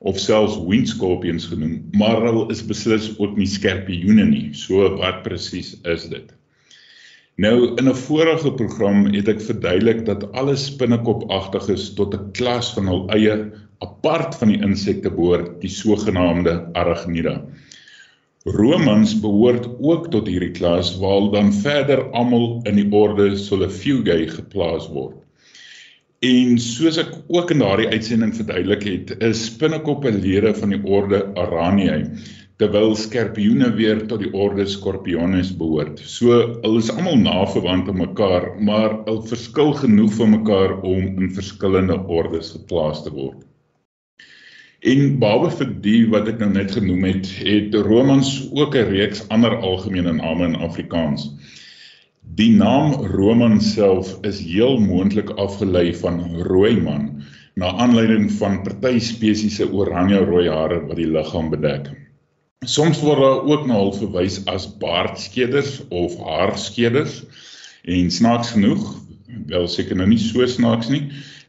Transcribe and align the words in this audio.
of 0.00 0.18
selfs 0.18 0.56
wind 0.68 0.88
scorpions 0.88 1.48
genoem, 1.50 1.80
maar 1.98 2.22
hulle 2.22 2.46
is 2.54 2.62
beslis 2.66 3.10
ook 3.18 3.36
nie 3.36 3.48
skorpioene 3.50 4.26
nie. 4.28 4.48
So 4.54 4.86
wat 4.98 5.24
presies 5.24 5.74
is 5.82 6.06
dit? 6.10 6.34
Nou 7.38 7.74
in 7.78 7.88
'n 7.88 7.94
vorige 7.94 8.50
program 8.52 9.06
het 9.14 9.28
ek 9.28 9.40
verduidelik 9.40 10.04
dat 10.06 10.32
alle 10.32 10.56
spinnekopagtiges 10.56 11.94
tot 11.94 12.14
'n 12.14 12.30
klas 12.32 12.72
van 12.74 12.86
hul 12.86 13.06
eie 13.14 13.50
apart 13.78 14.34
van 14.34 14.48
die 14.48 14.62
insekte 14.62 15.10
behoort, 15.10 15.60
die 15.60 15.70
sogenaamde 15.70 16.68
Arachnida. 16.74 17.42
Romans 18.44 19.20
behoort 19.20 19.68
ook 19.80 20.10
tot 20.10 20.26
hierdie 20.26 20.50
klas 20.50 20.98
waar 20.98 21.30
dan 21.30 21.52
verder 21.52 22.10
almal 22.10 22.60
in 22.64 22.74
die 22.74 22.90
orde 22.90 23.36
Solefugae 23.36 24.28
geplaas 24.28 24.88
word. 24.88 25.16
En 26.26 26.56
soos 26.58 26.96
ek 26.98 27.12
ook 27.30 27.52
in 27.54 27.60
daardie 27.62 27.92
uitsending 27.92 28.32
verduidelik 28.34 28.82
het, 28.88 29.10
is 29.22 29.44
spinnekoppe 29.52 30.10
lede 30.10 30.50
van 30.56 30.72
die 30.74 30.80
orde 30.82 31.20
Araniae, 31.38 32.08
terwyl 32.58 32.96
skorpioene 32.98 33.68
weer 33.76 34.00
tot 34.10 34.24
die 34.24 34.32
orde 34.34 34.64
Scorpiones 34.66 35.52
behoort. 35.60 36.00
So 36.02 36.40
hulle 36.64 36.80
is 36.82 36.90
almal 36.90 37.20
naverwant 37.22 37.86
aan 37.92 38.00
mekaar, 38.00 38.48
maar 38.58 38.96
hulle 39.04 39.30
verskil 39.30 39.70
genoeg 39.78 40.16
van 40.16 40.34
mekaar 40.34 40.74
om 40.80 41.06
in 41.22 41.30
verskillende 41.36 42.00
ordes 42.10 42.50
geplaas 42.56 43.04
te 43.04 43.14
word. 43.14 43.46
En 44.82 45.20
behalwe 45.22 45.52
vir 45.60 45.70
die 45.86 46.02
wat 46.10 46.32
ek 46.34 46.42
nou 46.42 46.50
net 46.50 46.74
genoem 46.74 47.06
het, 47.12 47.30
het 47.46 47.78
Romans 47.86 48.32
ook 48.50 48.74
'n 48.74 48.90
reeks 48.90 49.22
ander 49.30 49.54
algemene 49.62 50.18
name 50.18 50.50
in 50.50 50.58
Afrikaans. 50.66 51.30
Die 52.36 52.50
naam 52.52 52.92
Roman 53.08 53.60
self 53.60 54.10
is 54.28 54.40
heel 54.44 54.76
moontlik 54.78 55.30
afgelei 55.40 55.94
van 55.96 56.18
rooi 56.44 56.74
man 56.80 57.22
na 57.56 57.70
aanleiding 57.80 58.28
van 58.36 58.60
party 58.62 58.98
spesies 59.00 59.56
se 59.56 59.66
oranje 59.72 60.20
rooi 60.28 60.44
hare 60.48 60.82
wat 60.86 61.00
die 61.00 61.08
liggaam 61.08 61.48
bedek. 61.50 61.88
Soms 62.66 63.00
word 63.00 63.22
daar 63.24 63.40
ook 63.48 63.64
na 63.66 63.78
hulle 63.80 63.96
verwys 63.96 64.38
as 64.50 64.68
baardskeders 64.82 65.80
of 65.88 66.18
haarskeders 66.20 67.22
en 67.88 68.12
snaaks 68.12 68.52
genoeg, 68.54 68.84
wel 69.48 69.66
seker 69.66 69.96
nou 69.96 70.10
nie 70.12 70.20
so 70.20 70.46
snaaks 70.46 70.92
nie, 70.92 71.08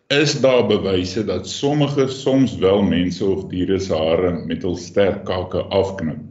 is 0.09 0.39
daar 0.41 0.63
bewyse 0.69 1.25
dat 1.27 1.49
sommige 1.49 2.07
soms 2.07 2.55
wel 2.63 2.81
mense 2.81 3.25
of 3.25 3.49
diere 3.51 3.77
se 3.83 3.93
hare 3.93 4.31
met 4.45 4.63
hul 4.65 4.77
sterk 4.79 5.25
kake 5.27 5.67
afknip. 5.69 6.23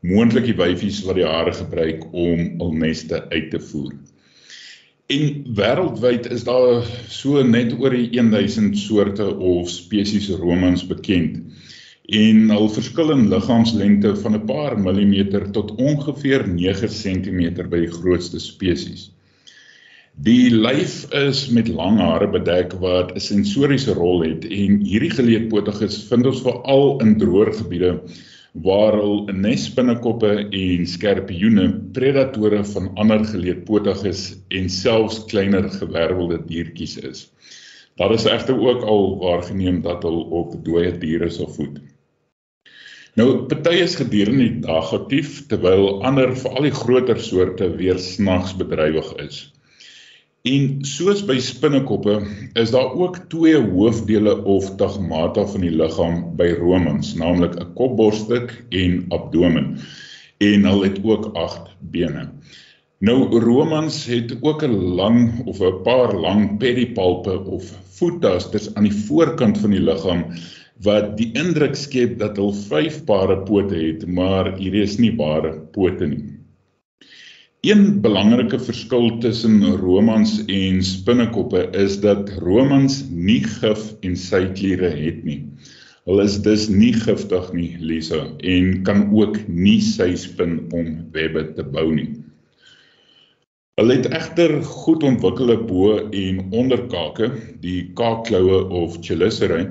Moontlik 0.00 0.46
die 0.48 0.56
wyfies 0.56 1.02
wat 1.04 1.18
die 1.18 1.26
hare 1.28 1.52
gebruik 1.52 2.06
om 2.16 2.38
hul 2.62 2.70
neste 2.72 3.18
uit 3.28 3.50
te 3.52 3.58
voer. 3.60 3.92
En 5.12 5.24
wêreldwyd 5.58 6.28
is 6.32 6.46
daar 6.46 6.86
so 7.12 7.42
net 7.44 7.74
oor 7.76 7.92
die 7.92 8.06
1000 8.14 8.78
soorte 8.80 9.26
of 9.28 9.68
spesies 9.68 10.30
romans 10.40 10.86
bekend. 10.88 11.42
En 12.08 12.48
hul 12.54 12.70
verskil 12.72 13.12
in 13.16 13.28
liggaamslengte 13.28 14.14
van 14.22 14.38
'n 14.38 14.46
paar 14.46 14.78
millimeter 14.78 15.44
tot 15.50 15.74
ongeveer 15.76 16.48
9 16.48 16.88
cm 16.88 17.68
by 17.68 17.84
die 17.84 17.92
grootste 17.98 18.40
spesies. 18.40 19.10
Die 20.16 20.50
lyf 20.50 21.12
is 21.12 21.48
met 21.48 21.68
lang 21.68 22.00
hare 22.00 22.30
bedek 22.30 22.72
wat 22.80 23.12
'n 23.12 23.20
sensoriese 23.20 23.92
rol 24.00 24.24
het 24.24 24.44
en 24.44 24.80
hierdie 24.80 25.12
geleedpotiges 25.12 26.02
vind 26.08 26.26
ons 26.26 26.42
veral 26.42 27.00
in 27.00 27.18
droër 27.18 27.52
gebiede 27.52 28.00
waar 28.52 28.96
hul 28.98 29.28
nesbinnekoppe 29.32 30.30
en 30.50 30.86
skorpioene 30.86 31.68
predatore 31.94 32.64
van 32.72 32.90
ander 32.98 33.24
geleedpotiges 33.24 34.24
en 34.48 34.68
selfs 34.68 35.24
kleiner 35.30 35.70
gewervelde 35.70 36.40
diertjies 36.46 36.96
is. 36.98 37.28
Daar 37.96 38.12
is 38.14 38.24
egter 38.24 38.58
ook 38.58 38.82
al 38.82 39.18
waargeneem 39.18 39.82
dat 39.82 40.02
hulle 40.02 40.24
op 40.42 40.56
dooie 40.64 40.92
diere 40.98 41.30
sal 41.30 41.48
voed. 41.48 41.78
Nou, 43.18 43.46
party 43.50 43.74
is 43.82 43.96
gedurende 43.98 44.44
die 44.46 44.60
dag 44.64 44.92
aktief 44.94 45.46
terwyl 45.50 46.02
ander, 46.06 46.36
veral 46.38 46.68
die 46.68 46.74
groter 46.74 47.18
soorte, 47.20 47.66
weer 47.76 47.98
snags 47.98 48.54
bedrywig 48.56 49.10
is. 49.18 49.40
En 50.48 50.78
soos 50.88 51.18
by 51.28 51.34
spinnekoppe 51.44 52.14
is 52.56 52.70
daar 52.72 52.94
ook 52.96 53.18
twee 53.28 53.58
hoofdele 53.60 54.38
of 54.48 54.70
tagmata 54.80 55.42
van 55.52 55.66
die 55.66 55.72
liggaam 55.74 56.22
by 56.38 56.46
romans, 56.56 57.10
naamlik 57.20 57.58
'n 57.60 57.74
kopborststuk 57.76 58.54
en 58.70 59.04
abdomen. 59.12 59.76
En 60.40 60.64
hulle 60.64 60.88
het 60.88 61.04
ook 61.04 61.28
8 61.36 61.76
bene. 61.92 62.30
Nou 63.04 63.28
romans 63.40 64.06
het 64.06 64.32
ook 64.40 64.64
'n 64.64 64.96
lang 64.96 65.44
of 65.44 65.60
'n 65.60 65.82
paar 65.82 66.16
lang 66.16 66.56
pedipalpe 66.58 67.44
of 67.44 67.76
voetasters 68.00 68.74
aan 68.74 68.88
die 68.88 68.96
voorkant 69.06 69.58
van 69.58 69.70
die 69.70 69.80
liggaam 69.80 70.24
wat 70.80 71.16
die 71.16 71.32
indruk 71.32 71.76
skep 71.76 72.18
dat 72.18 72.36
hulle 72.36 72.54
5 72.54 73.04
pare 73.04 73.42
pote 73.42 73.74
het, 73.76 74.06
maar 74.06 74.56
hierdie 74.56 74.82
is 74.82 74.96
nie 74.98 75.16
ware 75.16 75.52
pote 75.72 76.06
nie. 76.06 76.39
Een 77.60 78.00
belangrike 78.00 78.56
verskil 78.58 79.18
tussen 79.20 79.60
romans 79.76 80.38
en 80.48 80.78
spinnekoppe 80.82 81.66
is 81.76 81.98
dat 82.00 82.30
romans 82.40 83.02
nie 83.10 83.42
gif 83.44 83.82
en 84.00 84.14
sykliere 84.16 84.88
het 84.88 85.18
nie. 85.26 85.42
Hulle 86.08 86.24
is 86.24 86.38
dus 86.40 86.70
nie 86.72 86.94
giftig 86.96 87.50
nie, 87.52 87.74
Lisa, 87.84 88.22
en 88.40 88.70
kan 88.88 89.02
ook 89.12 89.36
nie 89.44 89.76
sy 89.84 90.14
spin 90.16 90.54
om 90.72 90.88
webbe 91.12 91.42
te 91.58 91.66
bou 91.76 91.84
nie. 91.92 92.08
Hulle 93.76 93.98
het 93.98 94.08
egter 94.08 94.56
goed 94.64 95.04
ontwikkelde 95.04 95.58
bo 95.68 95.98
en 96.00 96.40
onderkake, 96.62 97.28
die 97.60 97.90
kaakkloue 98.00 98.62
of 98.80 98.96
chelicerae, 99.04 99.68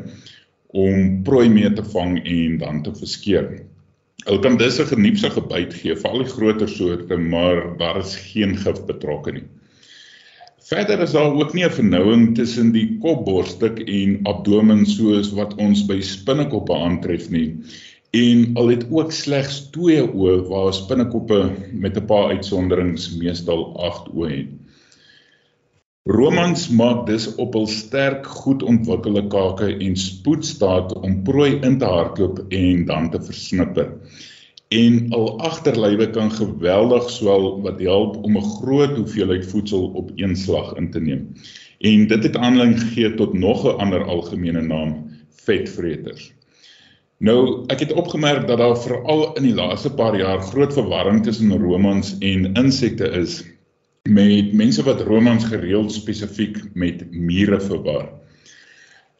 om 0.77 1.23
prooi 1.25 1.49
mee 1.49 1.73
te 1.73 1.89
vang 1.89 2.19
en 2.21 2.61
dan 2.61 2.85
te 2.85 2.93
verskeur. 3.01 3.49
Hulle 4.25 4.39
kan 4.43 4.57
dus 4.57 4.79
'n 4.79 4.91
geniepsige 4.91 5.41
byt 5.41 5.73
gee 5.73 5.95
vir 5.95 6.09
al 6.09 6.23
die 6.23 6.33
groter 6.33 6.69
soorte, 6.69 7.17
maar 7.17 7.77
daar 7.77 7.99
is 7.99 8.15
geen 8.15 8.57
gif 8.57 8.85
betrokke 8.85 9.31
nie. 9.31 9.47
Verder 10.69 10.99
is 11.01 11.15
daar 11.15 11.33
ook 11.33 11.53
nie 11.53 11.65
'n 11.65 11.71
vernouing 11.71 12.35
tussen 12.35 12.71
die 12.71 12.97
kopborststuk 13.01 13.79
en 13.79 14.19
abdomen 14.23 14.85
soos 14.85 15.31
wat 15.33 15.55
ons 15.55 15.85
by 15.85 16.01
spinnekoppe 16.01 16.75
aantref 16.75 17.29
nie. 17.29 17.55
En 18.11 18.51
al 18.53 18.67
het 18.67 18.85
ook 18.91 19.11
slegs 19.11 19.69
twee 19.71 20.03
oë 20.03 20.47
waar 20.49 20.73
spinnekoppe 20.73 21.39
met 21.71 21.97
'n 21.97 22.05
paar 22.05 22.29
uitsonderings 22.35 23.15
meestal 23.17 23.65
8 23.89 24.13
oë 24.13 24.29
het. 24.35 24.58
Romans 26.07 26.69
maak 26.69 27.05
dus 27.05 27.25
op 27.35 27.53
hul 27.53 27.67
sterk 27.67 28.27
goed 28.41 28.63
ontwikkelde 28.63 29.21
kake 29.29 29.67
en 29.77 29.95
spoed 29.95 30.45
staat 30.45 30.93
om 30.97 31.19
prooi 31.23 31.59
in 31.61 31.77
te 31.77 31.85
hardloop 31.85 32.39
en 32.47 32.85
dan 32.85 33.09
te 33.13 33.21
versnipper. 33.21 33.91
En 34.73 35.11
al 35.13 35.27
agterlywe 35.39 36.09
kan 36.09 36.31
geweldig 36.31 37.09
swel 37.09 37.61
wat 37.61 37.83
help 37.83 38.17
om 38.23 38.37
'n 38.37 38.49
groot 38.55 38.95
hoeveelheid 38.95 39.45
voedsel 39.45 39.85
op 40.01 40.11
een 40.15 40.35
slag 40.35 40.73
in 40.81 40.89
te 40.91 41.01
neem. 41.01 41.27
En 41.79 42.07
dit 42.07 42.23
het 42.23 42.37
aanleiding 42.37 42.81
gegee 42.81 43.13
tot 43.13 43.33
nog 43.33 43.65
'n 43.65 43.77
ander 43.77 44.03
algemene 44.03 44.61
naam, 44.61 45.09
vetvreters. 45.29 46.33
Nou, 47.17 47.63
ek 47.67 47.79
het 47.79 47.93
opgemerk 47.93 48.47
dat 48.47 48.57
daar 48.57 48.81
veral 48.81 49.33
in 49.33 49.43
die 49.43 49.53
laaste 49.53 49.93
paar 49.93 50.17
jaar 50.17 50.41
groot 50.41 50.73
verwarring 50.73 51.23
tussen 51.23 51.57
romans 51.57 52.17
en 52.19 52.53
insekte 52.53 53.09
is 53.09 53.43
met 54.07 54.53
mense 54.53 54.83
wat 54.83 55.01
romans 55.01 55.45
gereeld 55.45 55.91
spesifiek 55.91 56.57
met 56.73 57.03
mure 57.11 57.59
verwar. 57.59 58.07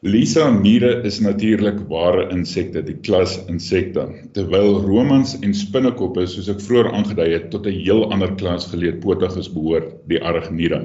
Lisa 0.00 0.46
mure 0.50 1.02
is 1.04 1.18
natuurlik 1.20 1.82
ware 1.90 2.30
insekte, 2.32 2.80
die 2.80 2.96
klas 3.04 3.34
insekta, 3.52 4.06
terwyl 4.32 4.78
romans 4.80 5.34
en 5.44 5.52
spinnekoppe 5.52 6.24
soos 6.24 6.48
ek 6.48 6.62
vroeër 6.64 6.88
aangedui 6.96 7.26
het 7.34 7.50
tot 7.52 7.66
'n 7.66 7.82
heel 7.84 8.06
ander 8.08 8.32
klas 8.40 8.70
geleedpotiges 8.72 9.52
behoort, 9.52 9.92
die 10.08 10.22
arachnida. 10.24 10.80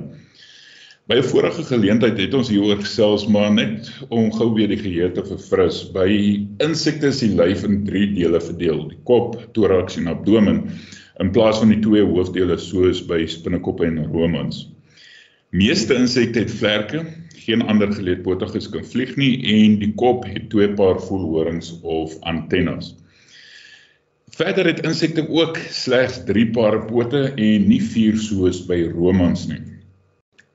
By 1.08 1.16
'n 1.22 1.30
vorige 1.32 1.64
geleentheid 1.64 2.18
het 2.18 2.34
ons 2.34 2.50
hieroor 2.50 2.82
gesels, 2.84 3.28
maar 3.28 3.54
net 3.54 3.88
om 4.10 4.32
gou 4.34 4.54
weer 4.54 4.68
die 4.68 4.82
geheue 4.84 5.12
te 5.12 5.24
verfris. 5.24 5.84
By 5.94 6.10
insekte 6.60 7.08
is 7.08 7.20
die 7.20 7.30
lyf 7.30 7.64
in 7.64 7.86
3 7.86 8.14
dele 8.16 8.42
verdeel: 8.42 8.88
die 8.90 9.00
kop, 9.04 9.38
thorax 9.54 9.98
en 9.98 10.08
abdomen, 10.08 10.64
in 11.24 11.32
plaas 11.32 11.60
van 11.62 11.72
die 11.72 11.80
twee 11.84 12.04
hoofdele 12.04 12.58
soos 12.60 13.02
by 13.08 13.22
spinnekoppe 13.30 13.88
en 13.88 14.02
romans. 14.12 14.66
Meeste 15.56 15.96
insekte 15.96 16.44
het 16.44 16.52
vlerke, 16.52 17.06
geen 17.46 17.62
ander 17.70 17.92
geleedpotiges 17.94 18.68
kan 18.74 18.84
vlieg 18.84 19.16
nie 19.20 19.34
en 19.54 19.78
die 19.80 19.94
kop 19.96 20.26
het 20.28 20.50
twee 20.52 20.74
paar 20.76 21.00
voelhorings 21.00 21.76
of 21.84 22.16
antennes. 22.28 22.96
Verder 24.36 24.68
het 24.68 24.82
insekte 24.84 25.24
ook 25.30 25.58
slegs 25.72 26.20
3 26.28 26.50
paar 26.52 26.82
pote 26.90 27.30
en 27.32 27.68
nie 27.70 27.80
4 27.80 28.18
soos 28.20 28.66
by 28.68 28.82
romans 28.92 29.46
nie. 29.48 29.62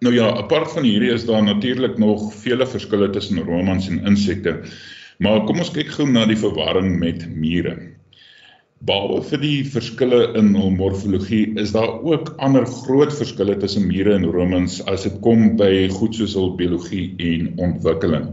Nou 0.04 0.12
ja, 0.14 0.30
apart 0.36 0.72
van 0.72 0.84
hierdie 0.84 1.12
is 1.12 1.24
daar 1.28 1.42
natuurlik 1.44 1.98
nog 2.00 2.30
vele 2.42 2.66
verskille 2.66 3.10
tussen 3.12 3.40
romans 3.44 3.88
en 3.88 4.02
insekte. 4.08 4.58
Maar 5.20 5.44
kom 5.44 5.60
ons 5.60 5.72
kyk 5.72 5.92
gou 5.92 6.06
na 6.08 6.26
die 6.28 6.38
verwarring 6.40 6.94
met 7.00 7.26
mure. 7.28 7.76
Behalwe 8.88 9.20
vir 9.28 9.40
die 9.42 9.56
verskille 9.68 10.18
in 10.40 10.54
hul 10.56 10.70
morfologie, 10.72 11.50
is 11.60 11.74
daar 11.74 11.98
ook 12.00 12.30
ander 12.46 12.64
groot 12.64 13.10
verskille 13.12 13.58
tussen 13.60 13.84
mure 13.90 14.14
en 14.16 14.24
romans 14.24 14.78
as 14.88 15.04
dit 15.04 15.18
kom 15.26 15.42
by 15.58 15.68
goed 15.92 16.16
soos 16.16 16.32
hul 16.38 16.54
biologie 16.56 17.10
en 17.20 17.50
ontwikkeling. 17.60 18.30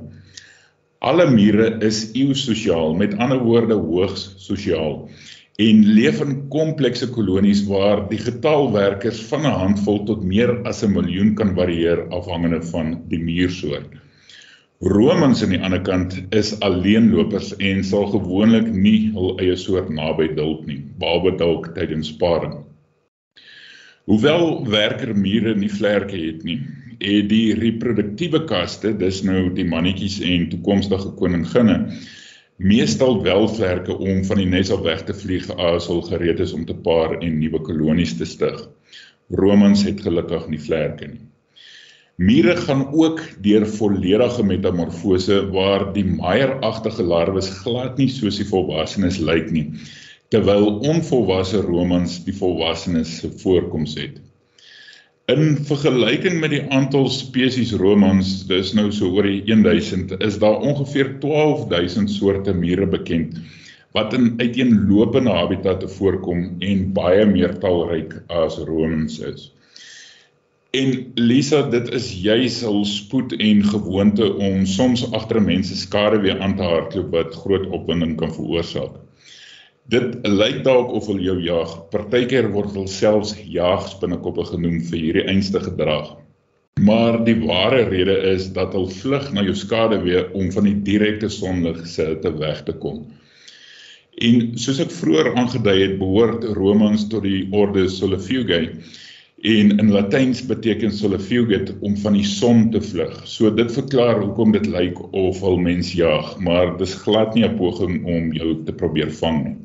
Alle 1.03 1.25
mure 1.33 1.67
is 1.83 1.99
eusosiaal, 2.15 2.95
met 2.95 3.17
ander 3.19 3.43
woorde 3.43 3.75
hoogs 3.75 4.29
sosiaal 4.45 5.01
en 5.67 5.83
leef 5.99 6.23
in 6.23 6.39
komplekse 6.53 7.11
kolonies 7.11 7.65
waar 7.67 8.05
die 8.07 8.23
getal 8.23 8.71
werkers 8.71 9.19
van 9.27 9.43
'n 9.43 9.59
handvol 9.65 10.05
tot 10.07 10.23
meer 10.23 10.61
as 10.63 10.83
'n 10.83 10.95
miljoen 10.95 11.35
kan 11.35 11.55
varieer 11.59 12.07
afhangende 12.07 12.63
van 12.71 13.01
die 13.11 13.19
muursoort. 13.19 13.91
Romans 14.79 15.39
aan 15.41 15.49
die 15.55 15.57
ander 15.65 15.81
kant 15.81 16.13
is 16.37 16.51
alleenlopers 16.61 17.55
en 17.57 17.79
sal 17.83 18.03
gewoonlik 18.11 18.67
nie 18.69 19.09
hul 19.15 19.31
eie 19.41 19.55
soort 19.57 19.87
naby 19.89 20.27
duld 20.37 20.67
nie, 20.69 20.83
behalwe 21.01 21.31
dalk 21.39 21.71
tydens 21.73 22.11
sparing. 22.13 22.59
Hoewel 24.05 24.67
werker 24.69 25.15
mure 25.17 25.55
nie 25.57 25.71
vlerke 25.73 26.19
het 26.21 26.45
nie, 26.45 26.59
het 27.01 27.25
die 27.31 27.55
reproduktiewe 27.57 28.43
kaste, 28.45 28.93
dis 28.93 29.23
nou 29.25 29.47
die 29.57 29.65
mannetjies 29.65 30.19
en 30.21 30.45
toekomstige 30.51 31.09
koninginne, 31.17 31.79
meestal 32.61 33.17
wel 33.25 33.49
vlerke 33.49 33.97
om 33.97 34.21
van 34.29 34.43
die 34.43 34.49
nes 34.51 34.69
af 34.69 34.85
weg 34.85 35.01
te 35.09 35.17
vlieg 35.17 35.49
as 35.57 35.89
hulle 35.89 36.05
gereed 36.05 36.45
is 36.45 36.53
om 36.53 36.69
te 36.69 36.77
paar 36.85 37.17
en 37.17 37.41
nuwe 37.41 37.65
kolonies 37.65 38.13
te 38.21 38.29
stig. 38.29 38.61
Romans 39.41 39.81
het 39.89 40.05
gelukkig 40.05 40.45
nie 40.53 40.61
vlerke 40.61 41.09
nie. 41.09 41.26
Mure 42.17 42.55
gaan 42.57 42.87
ook 42.97 43.19
deur 43.45 43.67
volledige 43.69 44.43
metamorfose 44.43 45.35
waar 45.53 45.83
die 45.93 46.05
meieragtige 46.05 47.03
larwes 47.05 47.49
glad 47.61 47.99
nie 48.01 48.07
soos 48.09 48.39
die 48.41 48.45
volwassenes 48.49 49.19
lyk 49.21 49.51
nie, 49.53 49.67
terwyl 50.33 50.65
onvolwasse 50.89 51.59
romans 51.61 52.15
die 52.25 52.33
volwassenes 52.33 53.11
se 53.19 53.29
voorkoms 53.43 53.93
het. 54.01 54.15
In 55.29 55.59
vergelyking 55.69 56.39
met 56.41 56.55
die 56.55 56.63
aantal 56.73 57.05
spesies 57.13 57.75
romans, 57.77 58.31
dis 58.49 58.73
nou 58.73 58.87
so 58.89 59.11
oor 59.13 59.29
die 59.29 59.43
1000, 59.45 60.15
is 60.17 60.39
daar 60.41 60.57
ongeveer 60.57 61.19
12000 61.21 62.09
soorte 62.15 62.55
mure 62.63 62.89
bekend 62.97 63.37
wat 63.93 64.17
in 64.17 64.33
uiteenlopende 64.41 65.37
habitatte 65.37 65.85
voorkom 65.99 66.49
en 66.65 66.81
baie 66.97 67.29
meer 67.29 67.53
talryk 67.61 68.17
as 68.41 68.57
romans 68.65 69.21
is. 69.21 69.51
En 70.77 71.11
Lisa, 71.15 71.61
dit 71.73 71.87
is 71.97 72.07
juis 72.21 72.55
hul 72.61 72.83
spoed 72.85 73.33
en 73.41 73.63
gewoonte 73.65 74.27
om 74.47 74.65
soms 74.69 75.05
agter 75.17 75.39
mense 75.41 75.73
skare 75.79 76.19
weer 76.21 76.41
aan 76.43 76.53
te 76.59 76.65
hardloop 76.69 77.13
wat 77.15 77.37
groot 77.41 77.65
opwinding 77.73 78.13
kan 78.19 78.33
veroorsaak. 78.35 78.99
Dit 79.89 80.27
lyk 80.27 80.59
dalk 80.67 80.91
of 80.99 81.07
hulle 81.09 81.23
jou 81.23 81.37
jag. 81.41 81.73
Partykeer 81.93 82.51
word 82.53 82.75
hulle 82.75 82.91
selfs 82.91 83.33
jaagspinnekoppe 83.55 84.45
genoem 84.51 84.81
vir 84.89 84.99
hierdie 84.99 85.25
einste 85.31 85.63
gedrag. 85.63 86.11
Maar 86.83 87.23
die 87.25 87.37
ware 87.41 87.87
rede 87.89 88.19
is 88.35 88.51
dat 88.53 88.75
hulle 88.77 88.93
vlug 88.99 89.31
na 89.33 89.47
jou 89.47 89.55
skade 89.57 90.01
weer 90.03 90.29
om 90.37 90.51
van 90.53 90.67
die 90.69 90.75
direkte 90.91 91.31
sonlig 91.33 91.87
se 91.89 92.11
te 92.21 92.33
weg 92.37 92.61
te 92.67 92.75
kom. 92.83 93.05
En 94.17 94.53
soos 94.61 94.83
ek 94.83 94.93
vroeër 94.93 95.33
aangedui 95.37 95.77
het, 95.79 95.97
behoort 95.97 96.45
Romans 96.57 97.07
tot 97.09 97.25
die 97.25 97.47
orde 97.55 97.87
Solifugae 97.89 98.75
en 99.41 99.77
in 99.77 99.91
Latyns 99.91 100.45
beteken 100.45 100.91
solifugit 100.91 101.73
om 101.79 101.97
van 101.97 102.13
die 102.13 102.25
son 102.25 102.69
te 102.73 102.81
vlug. 102.81 103.19
So 103.29 103.53
dit 103.53 103.71
verklaar 103.71 104.21
hoekom 104.21 104.51
dit 104.51 104.65
lyk 104.65 104.97
of 105.13 105.43
al 105.43 105.57
mens 105.61 105.91
jag, 105.93 106.39
maar 106.39 106.77
dis 106.77 106.95
glad 107.03 107.35
nie 107.35 107.45
'n 107.45 107.57
poging 107.57 108.05
om 108.05 108.33
jou 108.33 108.63
te 108.65 108.73
probeer 108.73 109.11
vang 109.11 109.43
nie. 109.43 109.55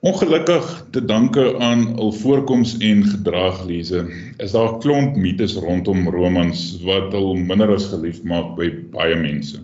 Ongelukkig 0.00 0.86
te 0.90 1.04
danke 1.04 1.58
aan 1.58 1.96
al 1.96 2.12
voorkoms 2.12 2.76
en 2.78 3.04
gedraglese 3.04 4.06
is 4.36 4.52
daar 4.52 4.74
'n 4.74 4.80
klomp 4.80 5.16
mites 5.16 5.54
rondom 5.54 6.08
romans 6.08 6.78
wat 6.82 7.12
hul 7.12 7.34
minder 7.34 7.74
as 7.74 7.88
geliefd 7.88 8.22
maak 8.22 8.56
by 8.56 8.70
baie 8.92 9.16
mense. 9.16 9.58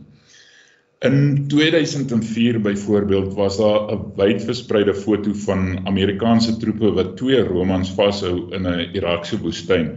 In 1.04 1.48
2004 1.48 2.60
byvoorbeeld 2.60 3.34
was 3.34 3.56
daar 3.56 3.92
'n 3.92 4.12
wydverspreide 4.16 4.94
foto 4.94 5.32
van 5.32 5.86
Amerikaanse 5.86 6.56
troepe 6.56 6.92
wat 6.92 7.16
twee 7.16 7.40
romans 7.40 7.90
vashou 7.92 8.54
in 8.56 8.62
'n 8.68 8.88
Irakse 8.92 9.40
woestyn. 9.40 9.90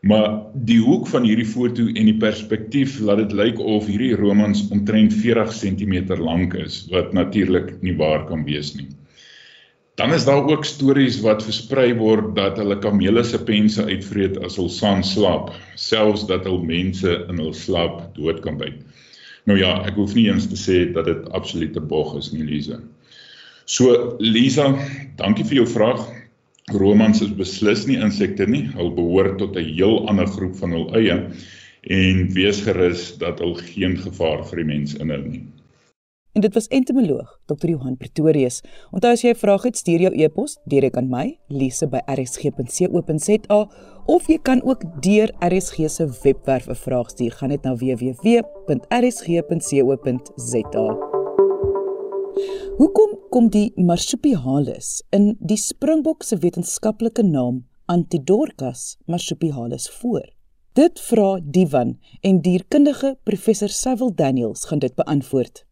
Maar 0.00 0.42
die 0.54 0.80
hoek 0.80 1.06
van 1.06 1.22
hierdie 1.22 1.46
foto 1.46 1.86
en 1.86 2.04
die 2.10 2.16
perspektief 2.16 2.98
laat 3.00 3.16
dit 3.22 3.32
lyk 3.32 3.58
of 3.58 3.86
hierdie 3.86 4.16
romans 4.16 4.64
omtrent 4.68 5.14
40 5.14 5.54
cm 5.60 6.18
lank 6.18 6.54
is, 6.54 6.86
wat 6.90 7.12
natuurlik 7.12 7.82
nie 7.82 7.96
waar 7.96 8.26
kan 8.26 8.44
wees 8.44 8.74
nie. 8.74 8.88
Dan 9.94 10.12
is 10.12 10.24
daar 10.24 10.50
ook 10.50 10.64
stories 10.64 11.20
wat 11.20 11.44
versprei 11.44 11.94
word 11.94 12.34
dat 12.34 12.56
hulle 12.56 12.78
kamele 12.78 13.22
se 13.24 13.38
pense 13.38 13.84
uitvreet 13.84 14.42
as 14.44 14.56
hulle 14.56 15.02
slaap, 15.02 15.54
selfs 15.74 16.26
dat 16.26 16.44
hulle 16.44 16.66
mense 16.66 17.26
in 17.28 17.38
hul 17.38 17.54
slaap 17.54 18.14
dood 18.14 18.40
kan 18.40 18.58
byt. 18.58 18.82
Nou 19.50 19.58
ja, 19.58 19.74
ek 19.86 19.96
hoef 19.98 20.14
nie 20.14 20.28
eens 20.30 20.46
te 20.50 20.58
sê 20.58 20.84
dat 20.94 21.08
dit 21.10 21.30
absolute 21.34 21.80
bog 21.80 22.14
is 22.18 22.30
nie, 22.32 22.44
Lisa. 22.46 22.78
So 23.66 24.16
Lisa, 24.22 24.68
dankie 25.18 25.46
vir 25.48 25.62
jou 25.62 25.68
vraag. 25.70 26.04
Romans 26.70 27.22
is 27.24 27.32
beslis 27.34 27.86
nie 27.88 27.98
insekte 27.98 28.46
nie. 28.46 28.68
Hulle 28.76 28.94
behoort 28.94 29.38
tot 29.38 29.56
'n 29.56 29.66
heel 29.74 30.06
ander 30.08 30.26
groep 30.26 30.54
van 30.56 30.72
hul 30.72 30.86
eie 30.94 31.16
en 31.82 32.32
wees 32.34 32.62
gerus 32.62 33.16
dat 33.18 33.40
hulle 33.42 33.58
geen 33.58 33.96
gevaar 33.98 34.44
vir 34.46 34.62
die 34.62 34.68
mens 34.70 34.94
inhou 34.94 35.22
nie. 35.26 35.42
En 36.32 36.40
dit 36.40 36.54
was 36.54 36.66
entomoloog 36.66 37.40
Dr. 37.46 37.68
Johan 37.68 37.96
Pretorius. 37.96 38.62
Onthou 38.90 39.12
as 39.12 39.20
jy 39.22 39.30
'n 39.30 39.34
vraag 39.36 39.62
het, 39.62 39.76
stuur 39.76 40.00
jou 40.00 40.14
e-pos 40.14 40.58
direk 40.64 40.96
aan 40.96 41.08
my, 41.08 41.38
lise@rsg.co.za 41.48 41.98
of 44.06 44.26
jy 44.26 44.38
kan 44.42 44.62
ook 44.62 45.02
deur 45.02 45.34
RSG 45.38 45.90
se 45.90 46.18
webwerf 46.22 46.68
'n 46.68 46.74
vraag 46.74 47.10
stuur. 47.10 47.30
Gaan 47.30 47.48
net 47.48 47.62
na 47.62 47.76
www.rsg.co.za. 47.76 48.46
Hoekom 52.76 53.18
kom 53.30 53.48
die 53.48 53.72
marsupialis 53.76 55.02
in 55.10 55.36
die 55.40 55.56
springbok 55.56 56.22
se 56.22 56.36
wetenskaplike 56.36 57.22
naam 57.22 57.66
Antidorcas 57.84 58.96
marsupialis 59.04 59.90
voor? 59.90 60.32
Dit 60.72 61.00
vra 61.00 61.40
Divan 61.44 61.98
en 62.20 62.40
dierkundige 62.40 63.18
professor 63.22 63.68
Cecil 63.68 64.14
Daniels 64.14 64.64
gaan 64.64 64.78
dit 64.78 64.94
beantwoord. 64.94 65.64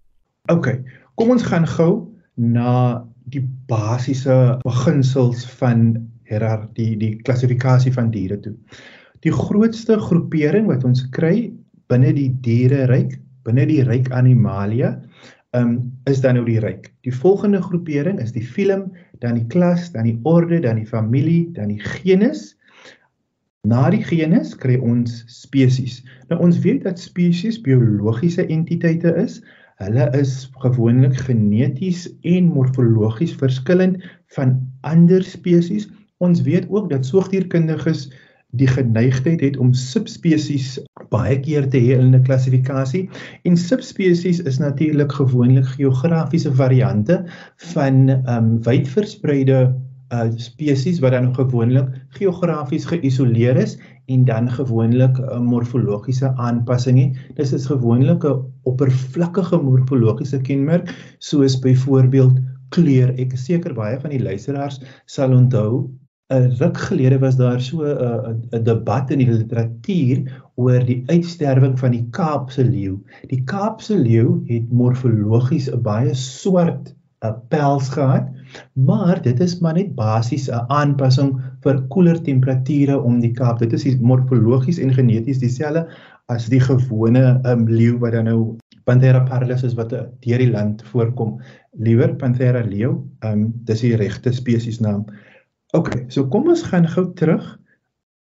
OK, 0.49 0.73
kom 1.21 1.35
ons 1.35 1.45
gaan 1.45 1.67
gou 1.69 2.09
na 2.41 3.05
die 3.31 3.43
basiese 3.69 4.59
beginsels 4.65 5.45
van 5.61 5.93
hierdie 6.31 6.95
die 6.99 7.15
klassifikasie 7.27 7.93
van 7.93 8.11
diere 8.15 8.39
toe. 8.41 8.55
Die 9.27 9.33
grootste 9.35 9.99
groepering 10.01 10.71
wat 10.71 10.87
ons 10.87 11.03
kry 11.13 11.51
binne 11.91 12.15
die 12.17 12.31
diereryk, 12.45 13.19
binne 13.45 13.67
die 13.69 13.83
ryk 13.85 14.09
Animalia, 14.15 14.95
um, 15.57 15.91
is 16.09 16.23
dan 16.23 16.39
nou 16.39 16.47
die 16.47 16.61
ryk. 16.63 16.89
Die 17.05 17.15
volgende 17.15 17.61
groepering 17.63 18.21
is 18.23 18.33
die 18.33 18.45
filum, 18.45 18.89
dan 19.21 19.37
die 19.37 19.47
klas, 19.53 19.91
dan 19.93 20.07
die 20.09 20.19
orde, 20.23 20.61
dan 20.63 20.81
die 20.81 20.89
familie, 20.89 21.51
dan 21.57 21.73
die 21.75 21.83
genus. 22.01 22.55
Na 23.69 23.91
die 23.93 24.03
genus 24.07 24.55
kry 24.57 24.79
ons 24.81 25.21
spesies. 25.29 26.01
Nou 26.31 26.41
ons 26.47 26.61
weet 26.65 26.87
dat 26.87 27.01
spesies 27.03 27.61
biologiese 27.61 28.47
entiteite 28.47 29.13
is. 29.21 29.41
Hulle 29.81 30.11
is 30.19 30.51
gewoonlik 30.61 31.17
geneties 31.25 32.05
en 32.29 32.51
morfologies 32.53 33.33
verskillend 33.41 34.03
van 34.37 34.59
ander 34.85 35.25
spesies. 35.25 35.89
Ons 36.21 36.43
weet 36.45 36.67
ook 36.69 36.91
dat 36.91 37.07
soogdierkundiges 37.09 38.11
die 38.61 38.69
geneigtheid 38.69 39.41
het 39.41 39.57
om 39.57 39.73
subspesies 39.73 40.75
baie 41.11 41.39
keer 41.41 41.69
te 41.71 41.79
hê 41.81 41.97
in 41.97 42.15
'n 42.15 42.25
klassifikasie 42.27 43.09
en 43.49 43.57
subspesies 43.57 44.41
is 44.51 44.59
natuurlik 44.59 45.13
gewoonlik 45.13 45.67
geografiese 45.79 46.53
variante 46.55 47.25
van 47.73 48.09
ehm 48.09 48.37
um, 48.37 48.63
wydverspreide 48.67 49.61
uh 50.11 50.27
spesies 50.37 50.99
wat 51.03 51.13
dan 51.15 51.35
gewoonlik 51.35 51.89
geografies 52.19 52.85
geïsoleer 52.91 53.57
is 53.57 53.77
en 54.11 54.25
dan 54.25 54.51
gewoonlik 54.51 55.19
'n 55.19 55.45
morfologiese 55.47 56.33
aanpassing 56.37 56.99
het. 56.99 57.37
Dis 57.37 57.53
is 57.53 57.67
gewoonlik 57.67 58.25
'n 58.25 58.43
oppervlakkige 58.63 59.63
morfologiese 59.63 60.41
kenmerk 60.41 61.15
soos 61.19 61.59
byvoorbeeld 61.59 62.39
kleur. 62.69 63.15
Ek 63.19 63.33
is 63.33 63.45
seker 63.45 63.75
baie 63.75 64.01
van 64.01 64.11
die 64.11 64.23
luisteraars 64.23 64.81
sal 65.07 65.33
onthou 65.33 65.91
'n 66.31 66.51
ruk 66.59 66.77
gelede 66.79 67.19
was 67.19 67.37
daar 67.37 67.61
so 67.61 67.83
'n 67.83 68.43
'n 68.51 68.63
debat 68.63 69.11
in 69.11 69.19
die 69.19 69.31
literatuur 69.31 70.19
oor 70.55 70.85
die 70.87 71.03
uitsterwing 71.07 71.79
van 71.79 71.91
die 71.91 72.07
Kaapse 72.11 72.65
leeu. 72.65 72.99
Die 73.29 73.43
Kaapse 73.45 73.99
leeu 73.99 74.41
het 74.47 74.71
morfologies 74.71 75.71
'n 75.71 75.83
baie 75.83 76.15
swart 76.15 76.95
'n 77.23 77.35
pels 77.49 77.89
gehad, 77.89 78.29
maar 78.73 79.23
dit 79.23 79.41
is 79.41 79.59
maar 79.61 79.75
net 79.75 79.95
basies 79.95 80.49
'n 80.49 80.65
aanpassing 80.69 81.35
vir 81.63 81.83
koeler 81.89 82.23
temperature 82.23 83.01
om 83.01 83.21
die 83.21 83.33
Kaap. 83.33 83.59
Dit 83.59 83.73
is 83.73 83.99
morfologies 84.01 84.79
en 84.79 84.95
geneties 84.95 85.39
dieselfde 85.39 85.87
as 86.29 86.49
die 86.49 86.61
gewone 86.61 87.41
um, 87.45 87.69
leeu 87.69 87.99
wat 87.99 88.13
dan 88.13 88.25
nou 88.25 88.57
Panthera 88.85 89.21
pardus 89.21 89.63
is 89.63 89.75
wat 89.75 89.91
deur 89.91 90.39
die 90.39 90.51
land 90.51 90.83
voorkom. 90.83 91.41
Liewer 91.79 92.15
Panthera 92.17 92.63
leeu, 92.65 93.05
um, 93.25 93.53
dis 93.65 93.81
die 93.81 93.97
regte 93.97 94.33
spesiesnaam. 94.33 95.05
OK, 95.77 96.07
so 96.09 96.27
kom 96.29 96.49
ons 96.51 96.63
gaan 96.63 96.89
gou 96.89 97.13
terug 97.15 97.45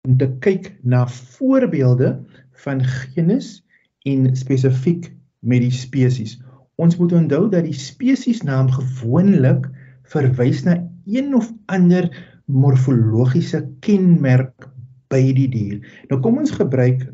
om 0.08 0.18
te 0.20 0.28
kyk 0.44 0.74
na 0.82 1.06
voorbeelde 1.08 2.18
van 2.64 2.82
genus 2.84 3.62
en 4.08 4.28
spesifiek 4.36 5.12
met 5.40 5.62
die 5.64 5.72
spesies. 5.72 6.36
Ons 6.78 6.98
moet 6.98 7.12
onthou 7.12 7.48
dat 7.50 7.64
die 7.66 7.76
spesiesnaam 7.76 8.70
gewoonlik 8.70 9.66
verwys 10.12 10.64
na 10.64 10.78
een 11.06 11.34
of 11.36 11.50
ander 11.66 12.08
morfologiese 12.48 13.62
kenmerk 13.84 14.68
by 15.12 15.20
die 15.36 15.48
dier. 15.52 15.80
Nou 16.10 16.20
kom 16.24 16.40
ons 16.40 16.52
gebruik 16.56 17.04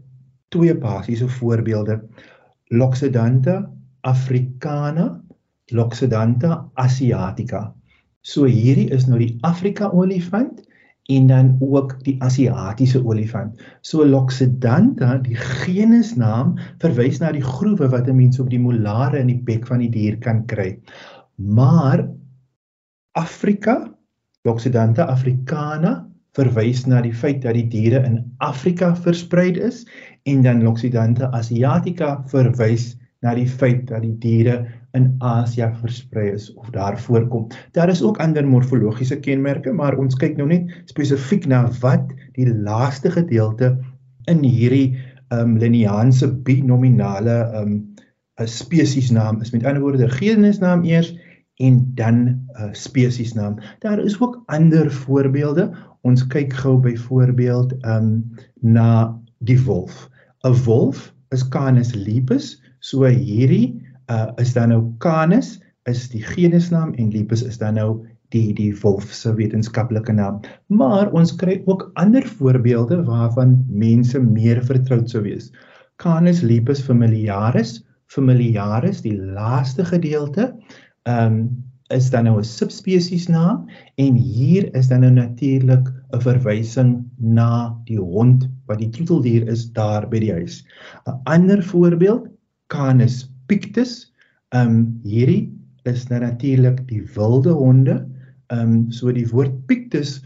twee 0.54 0.74
basiese 0.78 1.28
voorbeelde. 1.38 2.00
Loxodonta 2.74 3.64
africana, 4.06 5.08
Loxodonta 5.72 6.60
asiatica. 6.80 7.66
So 8.24 8.48
hierdie 8.48 8.90
is 8.94 9.08
nou 9.08 9.18
die 9.20 9.34
Afrika 9.44 9.90
olifant 9.92 10.62
en 11.12 11.26
dan 11.28 11.50
ook 11.60 11.98
die 12.06 12.14
Asiatiese 12.24 13.02
olifant. 13.04 13.60
So 13.84 14.06
Loxodonta, 14.08 15.18
die 15.24 15.36
genusnaam 15.36 16.54
verwys 16.80 17.20
na 17.20 17.32
die 17.36 17.44
groewe 17.44 17.90
wat 17.92 18.08
'n 18.08 18.16
mens 18.16 18.40
op 18.40 18.50
die 18.50 18.60
molare 18.60 19.18
in 19.18 19.28
die 19.28 19.42
bek 19.44 19.66
van 19.66 19.78
die 19.84 19.90
dier 19.90 20.16
kan 20.18 20.46
kry. 20.46 20.78
Maar 21.36 22.08
Afrika, 23.14 23.76
Loxodonta 24.44 25.06
africana 25.08 26.02
verwys 26.34 26.82
na 26.90 26.98
die 27.00 27.14
feit 27.14 27.44
dat 27.44 27.54
die 27.54 27.68
diere 27.70 28.02
in 28.04 28.18
Afrika 28.42 28.90
versprei 28.98 29.52
is 29.54 29.84
en 30.26 30.42
dan 30.42 30.64
Loxodonta 30.66 31.30
asiatica 31.32 32.16
verwys 32.32 32.92
na 33.22 33.36
die 33.38 33.46
feit 33.48 33.86
dat 33.88 34.02
die 34.02 34.16
diere 34.20 34.56
in 34.98 35.08
Asië 35.24 35.70
versprei 35.80 36.32
is 36.34 36.50
of 36.58 36.68
daar 36.74 36.98
voorkom. 37.00 37.46
Daar 37.72 37.88
is 37.88 38.02
ook 38.02 38.18
ander 38.22 38.46
morfologiese 38.46 39.20
kenmerke, 39.20 39.72
maar 39.72 39.96
ons 39.98 40.18
kyk 40.18 40.36
nou 40.38 40.48
net 40.50 40.70
spesifiek 40.90 41.46
na 41.50 41.64
wat 41.80 42.12
die 42.36 42.50
laaste 42.50 43.14
gedeelte 43.14 43.76
in 44.30 44.42
hierdie 44.44 44.94
um 45.34 45.56
liniaanse 45.58 46.28
binominale 46.46 47.38
um 47.60 47.78
'n 48.42 48.50
spesiesnaam 48.50 49.40
is. 49.40 49.52
Met 49.54 49.64
ander 49.64 49.82
woorde, 49.82 50.08
genusnaam 50.10 50.84
eers 50.84 51.14
en 51.56 51.90
dan 51.94 52.16
'n 52.24 52.48
uh, 52.56 52.68
spesiesnaam. 52.72 53.58
Daar 53.78 53.98
is 53.98 54.20
ook 54.20 54.42
ander 54.46 54.92
voorbeelde. 54.92 55.70
Ons 56.00 56.26
kyk 56.26 56.52
gou 56.52 56.78
byvoorbeeld 56.80 57.84
um 57.86 58.34
na 58.60 59.20
die 59.38 59.60
wolf. 59.62 60.10
'n 60.42 60.54
Wolf 60.64 61.14
is 61.28 61.48
Canis 61.48 61.94
lupus, 61.94 62.62
so 62.78 63.04
hierdie 63.04 63.82
uh, 64.10 64.30
is 64.36 64.52
dan 64.52 64.68
nou 64.68 64.92
Canis 64.98 65.60
is 65.88 66.08
die 66.12 66.22
genusnaam 66.22 66.94
en 66.94 67.12
Lepus 67.12 67.42
is 67.42 67.58
dan 67.58 67.74
nou 67.74 68.04
die 68.34 68.52
die 68.56 68.72
wolf 68.82 69.12
se 69.14 69.32
wetenskaplike 69.36 70.12
naam. 70.12 70.40
Maar 70.66 71.12
ons 71.12 71.34
kry 71.38 71.60
ook 71.70 71.90
ander 72.00 72.26
voorbeelde 72.38 73.02
waarvan 73.06 73.60
mense 73.68 74.20
meer 74.20 74.62
vertroud 74.64 75.10
sou 75.10 75.22
wees. 75.26 75.52
Canis 76.02 76.42
lepus 76.42 76.82
familiaris, 76.82 77.78
familiaris 78.10 79.02
die 79.04 79.14
laaste 79.14 79.84
gedeelte, 79.86 80.50
ehm 81.04 81.32
um, 81.32 81.64
is 81.92 82.10
dan 82.10 82.24
nou 82.24 82.38
'n 82.38 82.44
subspesies 82.44 83.26
naam 83.28 83.68
en 84.00 84.14
hier 84.14 84.74
is 84.74 84.88
dan 84.88 85.00
nou 85.00 85.12
natuurlik 85.12 85.88
'n 86.12 86.20
verwysing 86.20 87.04
na 87.18 87.76
die 87.84 88.00
hond 88.00 88.48
wat 88.66 88.78
die 88.78 88.88
troeteldier 88.88 89.48
is 89.48 89.72
daar 89.72 90.08
by 90.08 90.18
die 90.18 90.32
huis. 90.32 90.64
'n 91.06 91.20
Ander 91.24 91.62
voorbeeld, 91.62 92.28
Canis 92.66 93.30
pictus. 93.46 94.12
Ehm 94.48 94.68
um, 94.68 95.00
hierdie 95.02 95.52
is 95.84 96.08
nou 96.08 96.20
natuurlik 96.20 96.88
die 96.88 97.02
wilde 97.14 97.52
honde. 97.52 98.06
Ehm 98.46 98.60
um, 98.60 98.90
so 98.90 99.12
die 99.12 99.28
woord 99.28 99.66
pictus 99.66 100.22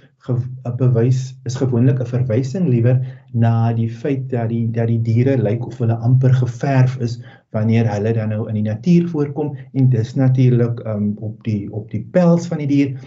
bewys 0.79 1.35
is 1.45 1.57
gewoonlik 1.57 2.01
'n 2.01 2.07
verwysing 2.07 2.69
liewer 2.69 3.01
na 3.33 3.73
die 3.73 3.89
feit 3.91 4.29
dat 4.31 4.49
die 4.49 4.71
dat 4.71 4.89
die 4.89 5.03
diere 5.03 5.37
lyk 5.43 5.67
of 5.67 5.79
hulle 5.79 5.97
amper 5.97 6.35
geverf 6.35 6.99
is 7.01 7.19
wanneer 7.57 7.89
hulle 7.93 8.13
dan 8.13 8.29
nou 8.35 8.49
in 8.49 8.59
die 8.61 8.67
natuur 8.67 9.09
voorkom 9.09 9.57
en 9.73 9.89
dis 9.91 10.15
natuurlik 10.15 10.83
um, 10.87 11.15
op 11.17 11.45
die 11.45 11.73
op 11.73 11.91
die 11.91 12.05
pels 12.13 12.47
van 12.47 12.59
die 12.65 12.71
dier 12.71 12.99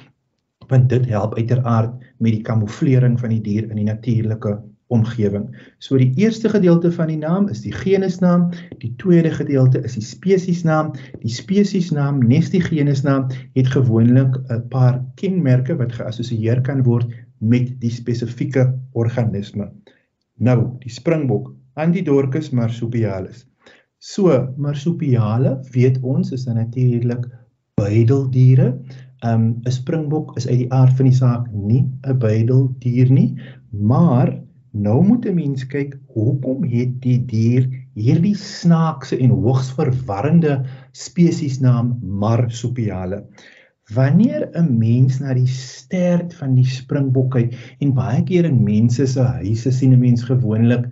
want 0.71 0.89
dit 0.89 1.05
help 1.11 1.35
uiteraard 1.35 1.93
met 2.17 2.31
die 2.31 2.45
kamouflering 2.47 3.19
van 3.19 3.33
die 3.33 3.41
dier 3.43 3.69
in 3.69 3.75
die 3.75 3.87
natuurlike 3.87 4.55
omgewing. 4.91 5.47
So 5.79 5.97
die 5.99 6.11
eerste 6.19 6.49
gedeelte 6.51 6.91
van 6.91 7.07
die 7.11 7.19
naam 7.19 7.47
is 7.51 7.63
die 7.63 7.73
genusnaam, 7.75 8.49
die 8.83 8.91
tweede 8.99 9.31
gedeelte 9.31 9.81
is 9.87 9.95
die 9.95 10.05
spesiesnaam. 10.05 10.91
Die 11.23 11.31
spesiesnaam 11.31 12.19
nes 12.27 12.51
die 12.51 12.63
genusnaam 12.63 13.29
het 13.55 13.71
gewoonlik 13.71 14.35
'n 14.49 14.67
paar 14.69 14.99
kenmerke 15.15 15.75
wat 15.79 15.95
geassosieer 15.95 16.61
kan 16.61 16.83
word 16.83 17.07
met 17.39 17.79
die 17.79 17.91
spesifieke 17.91 18.67
organisme. 18.91 19.71
Nou, 20.37 20.77
die 20.79 20.91
springbok, 20.91 21.53
Antidorcus 21.73 22.49
marsupialis. 22.49 23.45
So, 24.01 24.33
marsupiale, 24.57 25.59
weet 25.71 25.99
ons, 26.01 26.31
is 26.31 26.45
natuurlik 26.45 27.27
buideldiere. 27.77 28.73
Um 29.23 29.61
'n 29.65 29.71
springbok 29.71 30.37
is 30.37 30.47
uit 30.47 30.57
die 30.63 30.71
aard 30.73 30.95
van 30.97 31.05
die 31.05 31.15
saak 31.15 31.51
nie 31.53 31.83
'n 32.03 32.17
buideldier 32.17 33.11
nie, 33.11 33.37
maar 33.71 34.41
Nou 34.71 35.03
moet 35.03 35.25
'n 35.27 35.35
mens 35.35 35.65
kyk 35.67 35.97
hoekom 36.15 36.63
het 36.63 36.91
die 37.03 37.17
dier 37.27 37.65
hierdie 37.99 38.35
snaakse 38.39 39.17
en 39.19 39.33
hoogs 39.43 39.71
verwarrende 39.75 40.53
spesiesnaam 40.95 41.97
marsupiale. 42.21 43.25
Wanneer 43.91 44.47
'n 44.55 44.77
mens 44.77 45.19
na 45.19 45.33
die 45.33 45.47
stert 45.47 46.33
van 46.39 46.55
die 46.55 46.65
springbok 46.65 47.31
kyk 47.35 47.57
en 47.79 47.91
baie 47.93 48.23
keer 48.23 48.47
in 48.47 48.63
mense 48.63 49.07
se 49.07 49.27
huise 49.43 49.71
sien 49.71 49.91
'n 49.93 49.99
mens 49.99 50.23
gewoonlik 50.23 50.87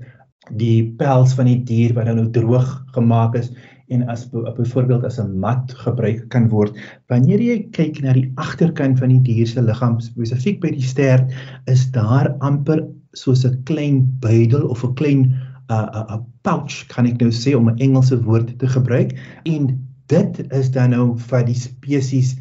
die 0.57 0.93
pels 0.97 1.33
van 1.37 1.45
die 1.45 1.63
dier 1.63 1.93
wat 1.93 2.05
dan 2.09 2.17
nou 2.21 2.29
droog 2.33 2.69
gemaak 2.95 3.35
is 3.35 3.51
en 3.89 4.05
as 4.09 4.27
byvoorbeeld 4.29 5.03
as 5.03 5.19
'n 5.19 5.39
mat 5.39 5.73
gebruik 5.73 6.29
kan 6.29 6.49
word. 6.49 6.77
Wanneer 7.09 7.41
jy 7.41 7.67
kyk 7.71 8.01
na 8.01 8.13
die 8.13 8.31
agterkant 8.35 8.99
van 8.99 9.09
die 9.09 9.21
dier 9.21 9.47
se 9.47 9.61
liggaam 9.61 9.99
spesifiek 9.99 10.61
by 10.61 10.71
die 10.71 10.85
stert, 10.85 11.31
is 11.65 11.91
daar 11.91 12.35
amper 12.39 12.85
soos 13.13 13.45
'n 13.45 13.63
klein 13.65 14.05
buidel 14.19 14.67
of 14.69 14.83
'n 14.83 14.93
klein 14.93 15.21
'n 15.69 15.73
uh, 15.73 16.17
'n 16.17 16.25
pouch 16.43 16.87
kan 16.87 17.05
ek 17.05 17.21
nou 17.21 17.31
sê 17.31 17.55
om 17.55 17.69
'n 17.69 17.77
Engelse 17.77 18.23
woord 18.23 18.59
te 18.59 18.67
gebruik 18.67 19.17
en 19.45 19.79
dit 20.07 20.53
is 20.53 20.71
dan 20.71 20.89
nou 20.89 21.17
vir 21.17 21.45
die 21.45 21.55
spesies 21.55 22.35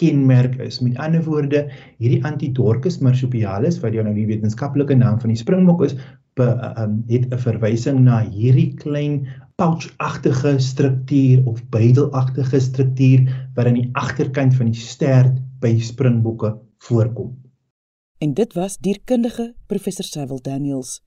kenmerk 0.00 0.56
is. 0.64 0.80
Met 0.80 0.96
ander 0.96 1.22
woorde, 1.24 1.68
hierdie 1.98 2.24
Antidorcus 2.24 2.98
marsupialis 3.04 3.80
wat 3.80 3.92
jou 3.92 4.04
nou 4.04 4.14
die 4.14 4.26
wetenskaplike 4.26 4.96
naam 4.96 5.20
van 5.20 5.28
die 5.28 5.36
springbok 5.40 5.84
is, 5.84 5.96
be, 6.34 6.46
um, 6.78 7.04
het 7.06 7.28
'n 7.30 7.38
verwysing 7.38 8.00
na 8.00 8.20
hierdie 8.28 8.74
klein 8.74 9.26
pouch-agtige 9.56 10.58
struktuur 10.58 11.46
of 11.46 11.68
buidelagtige 11.68 12.60
struktuur 12.60 13.48
wat 13.54 13.66
aan 13.66 13.74
die 13.74 13.88
agterkant 13.92 14.54
van 14.54 14.70
die 14.70 14.80
stert 14.80 15.36
by 15.60 15.78
springbokke 15.78 16.58
voorkom. 16.78 17.36
En 18.18 18.34
dit 18.34 18.52
was 18.52 18.78
dierkundige 18.78 19.54
professor 19.66 20.04
Cyril 20.04 20.40
Daniels. 20.42 21.00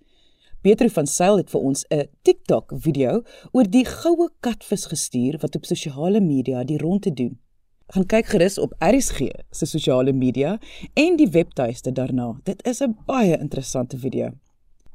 Petro 0.62 0.88
van 0.88 1.08
Sail 1.08 1.38
het 1.38 1.50
vir 1.50 1.60
ons 1.60 1.86
'n 1.89 2.08
TikTok 2.22 2.74
video 2.75 3.24
oor 3.51 3.68
die 3.70 3.86
goue 3.86 4.30
katvis 4.39 4.86
gestuur 4.86 5.38
wat 5.42 5.56
op 5.56 5.65
sosiale 5.65 6.22
media 6.22 6.63
die 6.63 6.77
ronde 6.77 7.13
doen. 7.13 7.39
Gaan 7.88 8.06
kyk 8.06 8.25
gerus 8.25 8.58
op 8.58 8.74
RSG 8.80 9.27
se 9.51 9.65
sosiale 9.65 10.13
media 10.13 10.60
en 10.94 11.15
die 11.15 11.30
webtuiste 11.30 11.92
daarna. 11.92 12.39
Dit 12.44 12.65
is 12.65 12.82
'n 12.82 12.96
baie 13.06 13.38
interessante 13.38 13.98
video. 13.98 14.30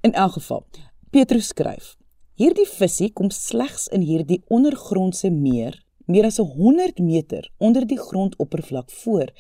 In 0.01 0.13
elk 0.13 0.33
geval, 0.33 0.67
Petro 1.11 1.39
skryf: 1.43 1.97
Hierdie 2.39 2.69
visie 2.71 3.09
kom 3.13 3.33
slegs 3.35 3.89
in 3.91 4.05
hierdie 4.07 4.39
ondergrondse 4.47 5.31
meer, 5.35 5.75
meer 6.07 6.29
as 6.29 6.39
100 6.39 7.01
meter 7.03 7.49
onder 7.59 7.87
die 7.87 7.99
grondoppervlak 7.99 8.93
voor 9.03 9.33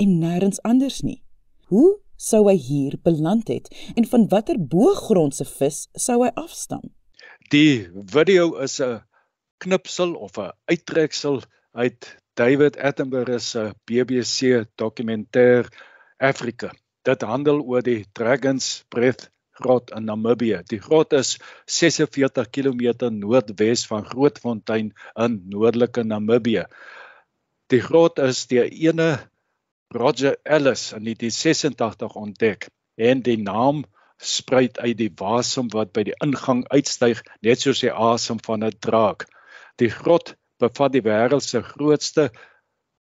en 0.00 0.14
nêrens 0.22 0.62
anders 0.64 1.02
nie. 1.04 1.18
Hoe 1.68 1.98
sou 2.16 2.46
hy 2.48 2.56
hier 2.56 2.96
beland 3.04 3.52
het 3.52 3.68
en 3.94 4.08
van 4.08 4.24
watter 4.32 4.56
boogrondse 4.56 5.44
vis 5.44 5.84
sou 5.92 6.22
hy 6.24 6.32
afstam? 6.32 6.80
Die 7.52 7.84
video 8.16 8.56
is 8.64 8.80
'n 8.80 9.04
knipsel 9.60 10.16
of 10.16 10.38
'n 10.38 10.52
uittreksel 10.72 11.42
uit 11.72 12.16
David 12.34 12.78
Attenborough 12.78 13.44
se 13.44 13.72
BBC 13.84 14.64
dokumentêr 14.80 15.68
Afrika. 16.16 16.72
Dit 17.02 17.22
handel 17.22 17.60
oor 17.60 17.82
die 17.82 18.04
Dragons 18.12 18.84
Breath 18.88 19.30
grot 19.60 19.92
in 19.96 20.06
Namibië. 20.08 20.62
Die 20.70 20.80
grot 20.80 21.12
is 21.16 21.36
46 21.66 22.50
km 22.50 23.10
noordwes 23.12 23.86
van 23.90 24.04
Grootfontein 24.04 24.92
in 25.14 25.40
noordelike 25.52 26.04
Namibië. 26.04 26.66
Die 27.72 27.80
grot 27.80 28.18
is 28.22 28.46
die 28.46 28.62
ene 28.86 29.10
Roger 29.94 30.36
Ellis 30.42 30.92
in 30.92 31.04
1986 31.04 32.14
ontdek 32.14 32.68
en 32.96 33.22
die 33.22 33.38
naam 33.38 33.84
spruit 34.16 34.78
uit 34.78 34.96
die 34.98 35.12
wasem 35.20 35.68
wat 35.74 35.92
by 35.92 36.06
die 36.08 36.16
ingang 36.24 36.64
uitstyg 36.72 37.20
net 37.44 37.60
soos 37.60 37.82
die 37.84 37.92
asem 37.92 38.40
van 38.46 38.64
'n 38.64 38.78
draak. 38.80 39.26
Die 39.76 39.90
grot 39.90 40.34
bevat 40.58 40.92
die 40.92 41.04
wêreld 41.04 41.44
se 41.44 41.62
grootste 41.62 42.30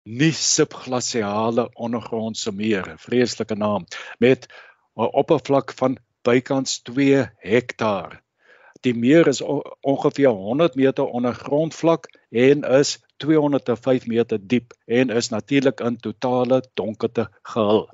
nie 0.05 0.33
subglasiale 0.33 1.69
ondergrondse 1.75 2.53
meer, 2.53 2.95
vreeslike 2.99 3.55
naam, 3.55 3.87
met 4.19 4.49
'n 4.97 5.11
oppervlak 5.13 5.73
van 5.79 5.99
bykans 6.27 6.81
2 6.89 7.25
hektaar. 7.43 8.21
Die 8.83 8.95
meer 8.95 9.29
is 9.31 9.41
ongeveer 9.81 10.29
100 10.29 10.75
meter 10.75 11.05
onder 11.05 11.35
grondvlak 11.35 12.09
en 12.31 12.65
is 12.79 12.99
205 13.23 14.07
meter 14.07 14.39
diep 14.41 14.75
en 14.87 15.11
is 15.11 15.29
natuurlik 15.29 15.81
in 15.81 15.97
totale 15.97 16.63
donkerte 16.75 17.29
gehul. 17.43 17.87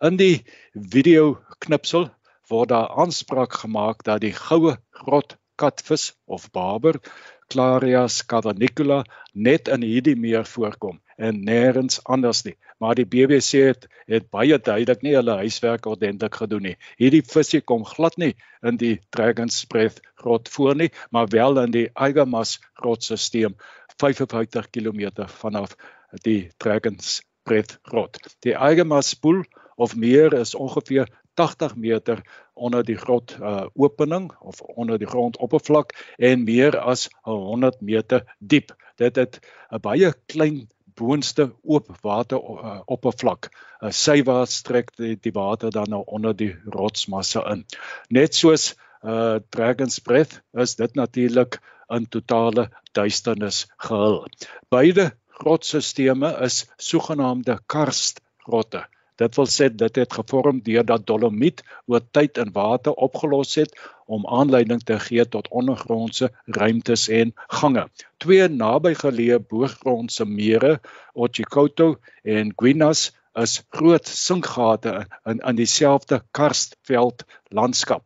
In 0.00 0.16
die 0.20 0.44
video 0.72 1.38
knipsel 1.58 2.10
word 2.52 2.68
daar 2.68 2.88
aanspraak 2.88 3.56
gemaak 3.62 4.04
dat 4.04 4.20
die 4.20 4.34
goue 4.36 4.76
grot 5.04 5.36
katvis 5.56 6.12
of 6.24 6.50
barber 6.50 7.00
Clarias 7.48 8.24
cavernicula 8.26 9.04
net 9.32 9.68
in 9.68 9.84
hierdie 9.86 10.16
meer 10.16 10.44
voorkom 10.44 11.00
en 11.16 11.44
nêrens 11.46 12.00
anders 12.04 12.42
nie. 12.44 12.56
Maar 12.78 12.94
die 12.94 13.06
BBC 13.06 13.62
het 13.68 13.88
het 14.06 14.30
baie 14.30 14.58
duidelik 14.58 15.02
nie 15.02 15.14
hulle 15.14 15.38
huiswerk 15.40 15.86
ordentlik 15.86 16.34
gedoen 16.34 16.62
nie. 16.62 16.76
Hierdie 17.00 17.22
visie 17.22 17.60
kom 17.60 17.84
glad 17.84 18.16
nie 18.20 18.34
in 18.62 18.76
die 18.76 18.98
Dragon's 19.10 19.64
Breath 19.64 20.00
grot 20.20 20.48
voor 20.48 20.76
nie, 20.76 20.90
maar 21.10 21.28
wel 21.28 21.60
in 21.62 21.70
die 21.70 21.88
Eigermas 21.94 22.58
grotstelsel 22.80 23.54
55 24.00 24.70
km 24.70 25.26
vanaf 25.26 25.76
die 26.22 26.50
Dragons 26.58 27.22
Breath 27.44 27.78
grot. 27.82 28.18
Die 28.40 28.54
Eigermas 28.54 29.08
spoel 29.14 29.44
of 29.76 29.96
meer 29.96 30.32
is 30.34 30.54
ongeveer 30.54 31.08
80 31.34 31.76
meter 31.76 32.22
onder 32.54 32.84
die 32.84 32.96
grot 32.96 33.36
uh, 33.40 33.66
opening 33.74 34.30
of 34.40 34.60
onder 34.60 34.98
die 34.98 35.08
grondoppervlak 35.10 35.94
en 36.16 36.44
meer 36.44 36.78
as 36.78 37.08
100 37.26 37.80
meter 37.80 38.22
diep. 38.38 38.70
Dit 38.96 39.16
het 39.16 39.40
'n 39.70 39.80
baie 39.82 40.14
klein 40.26 40.68
boonste 40.98 41.48
oop 41.62 41.90
water 42.02 42.38
uh, 42.38 42.80
oppervlak. 42.86 43.50
Uh, 43.80 43.90
Sywaarts 43.90 44.62
trek 44.62 44.92
die, 44.96 45.16
die 45.20 45.32
water 45.34 45.70
dan 45.74 45.90
nou 45.90 46.02
onder 46.06 46.36
die 46.36 46.52
rotsmassa 46.76 47.44
in. 47.52 47.66
Net 48.08 48.34
soos 48.34 48.72
uh 49.04 49.36
Dragon's 49.52 49.98
Breath 50.00 50.38
is 50.56 50.76
dit 50.80 50.94
natuurlik 50.96 51.58
in 51.92 52.06
totale 52.08 52.70
duisternis 52.96 53.66
gehul. 53.76 54.24
Beide 54.72 55.10
grotstelsels 55.28 56.40
is 56.40 56.64
sogenaamde 56.78 57.58
karstgrotte. 57.66 58.86
Dit 59.20 59.36
wil 59.38 59.46
sê 59.46 59.68
dit 59.70 59.96
het 60.00 60.16
gevorm 60.16 60.62
deurdat 60.66 61.04
dolomiet 61.06 61.62
oor 61.86 62.00
tyd 62.16 62.38
in 62.42 62.50
water 62.54 62.96
opgelos 63.06 63.54
het 63.60 63.76
om 64.06 64.26
aanleiding 64.26 64.82
te 64.84 64.98
gee 65.00 65.24
tot 65.28 65.48
ondergrondse 65.48 66.30
ruimtes 66.46 67.08
en 67.08 67.34
gange. 67.60 67.86
Twee 68.22 68.48
nabygeleë 68.48 69.40
boorgrondse 69.48 70.24
mere, 70.28 70.78
Otjikoto 71.14 71.94
en 72.22 72.52
Guinas, 72.56 73.10
is 73.34 73.62
groot 73.74 74.08
sinkgate 74.08 75.06
in 75.26 75.40
in 75.42 75.56
dieselfde 75.58 76.22
karstveld 76.30 77.24
landskap. 77.50 78.04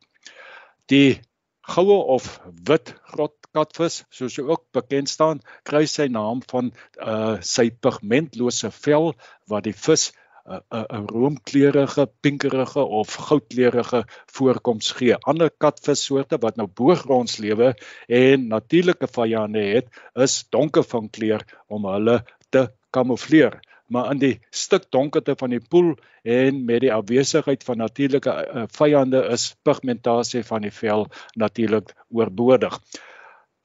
Die 0.88 1.20
goue 1.68 1.98
of 2.16 2.28
wit 2.64 2.94
grotkatvis, 3.12 4.04
soos 4.08 4.38
hy 4.40 4.46
ook 4.48 4.64
bekend 4.72 5.10
staan, 5.12 5.42
kry 5.68 5.84
sy 5.86 6.08
naam 6.12 6.40
van 6.52 6.72
uh 7.04 7.36
sy 7.44 7.68
pigmentlose 7.70 8.70
vel 8.80 9.12
wat 9.52 9.68
die 9.68 9.76
vis 9.76 10.08
'n 10.48 10.84
'n 10.98 11.06
roomkleurige, 11.12 12.04
pinkerige 12.20 12.82
of 13.00 13.14
goudkleurige 13.28 14.04
voorkoms 14.36 14.90
gee. 14.98 15.16
Ander 15.30 15.50
katvissoorte 15.64 16.38
wat 16.40 16.56
nou 16.56 16.68
boogronds 16.80 17.36
lewe 17.36 17.74
en 18.06 18.46
natuurlike 18.48 19.08
vyande 19.12 19.64
het, 19.74 19.88
is 20.14 20.44
donker 20.48 20.84
van 20.84 21.10
kleur 21.10 21.44
om 21.66 21.84
hulle 21.84 22.22
te 22.48 22.68
kamoufleer. 22.90 23.60
Maar 23.88 24.10
in 24.12 24.18
die 24.20 24.40
stuk 24.50 24.90
donkerte 24.92 25.34
van 25.36 25.50
die 25.50 25.60
poel 25.60 25.94
en 26.22 26.64
met 26.64 26.80
die 26.84 26.92
afwesigheid 26.92 27.64
van 27.64 27.80
natuurlike 27.80 28.32
uh, 28.32 28.64
vyande 28.80 29.22
is 29.32 29.54
pigmentasie 29.64 30.44
van 30.44 30.64
die 30.64 30.72
vel 30.72 31.06
natuurlik 31.36 31.94
oorbodig. 32.08 32.80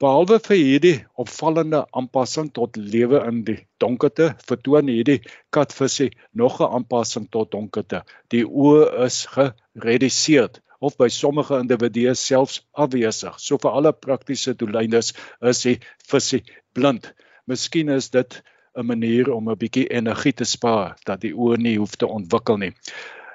Behalwe 0.04 0.36
vir 0.44 0.58
hierdie 0.58 0.96
opvallende 1.22 1.78
aanpassing 1.96 2.50
tot 2.56 2.74
lewe 2.76 3.22
in 3.24 3.38
die 3.46 3.54
donkerte, 3.80 4.26
vertoon 4.48 4.90
hierdie 4.92 5.22
katvisie 5.56 6.10
nog 6.40 6.58
'n 6.60 6.74
aanpassing 6.78 7.24
tot 7.36 7.52
donkerte. 7.54 8.02
Die 8.34 8.42
oë 8.44 9.06
is 9.06 9.22
gereduseer 9.36 10.60
of 10.80 10.98
by 11.00 11.08
sommige 11.08 11.56
individue 11.56 12.12
selfs 12.24 12.60
afwesig. 12.84 13.40
So 13.40 13.56
vir 13.56 13.78
alle 13.80 13.94
praktiese 14.06 14.52
doeleindes 14.52 15.14
is 15.40 15.64
die 15.64 15.78
visie 16.12 16.42
blind. 16.76 17.14
Miskien 17.48 17.88
is 17.88 18.10
dit 18.10 18.42
'n 18.76 18.86
manier 18.92 19.32
om 19.32 19.48
'n 19.48 19.56
bietjie 19.56 19.88
energie 19.88 20.36
te 20.36 20.44
spaar 20.44 20.98
dat 21.06 21.20
die 21.24 21.32
oë 21.32 21.56
nie 21.56 21.78
hoef 21.78 21.96
te 21.96 22.06
ontwikkel 22.06 22.58
nie. 22.58 22.72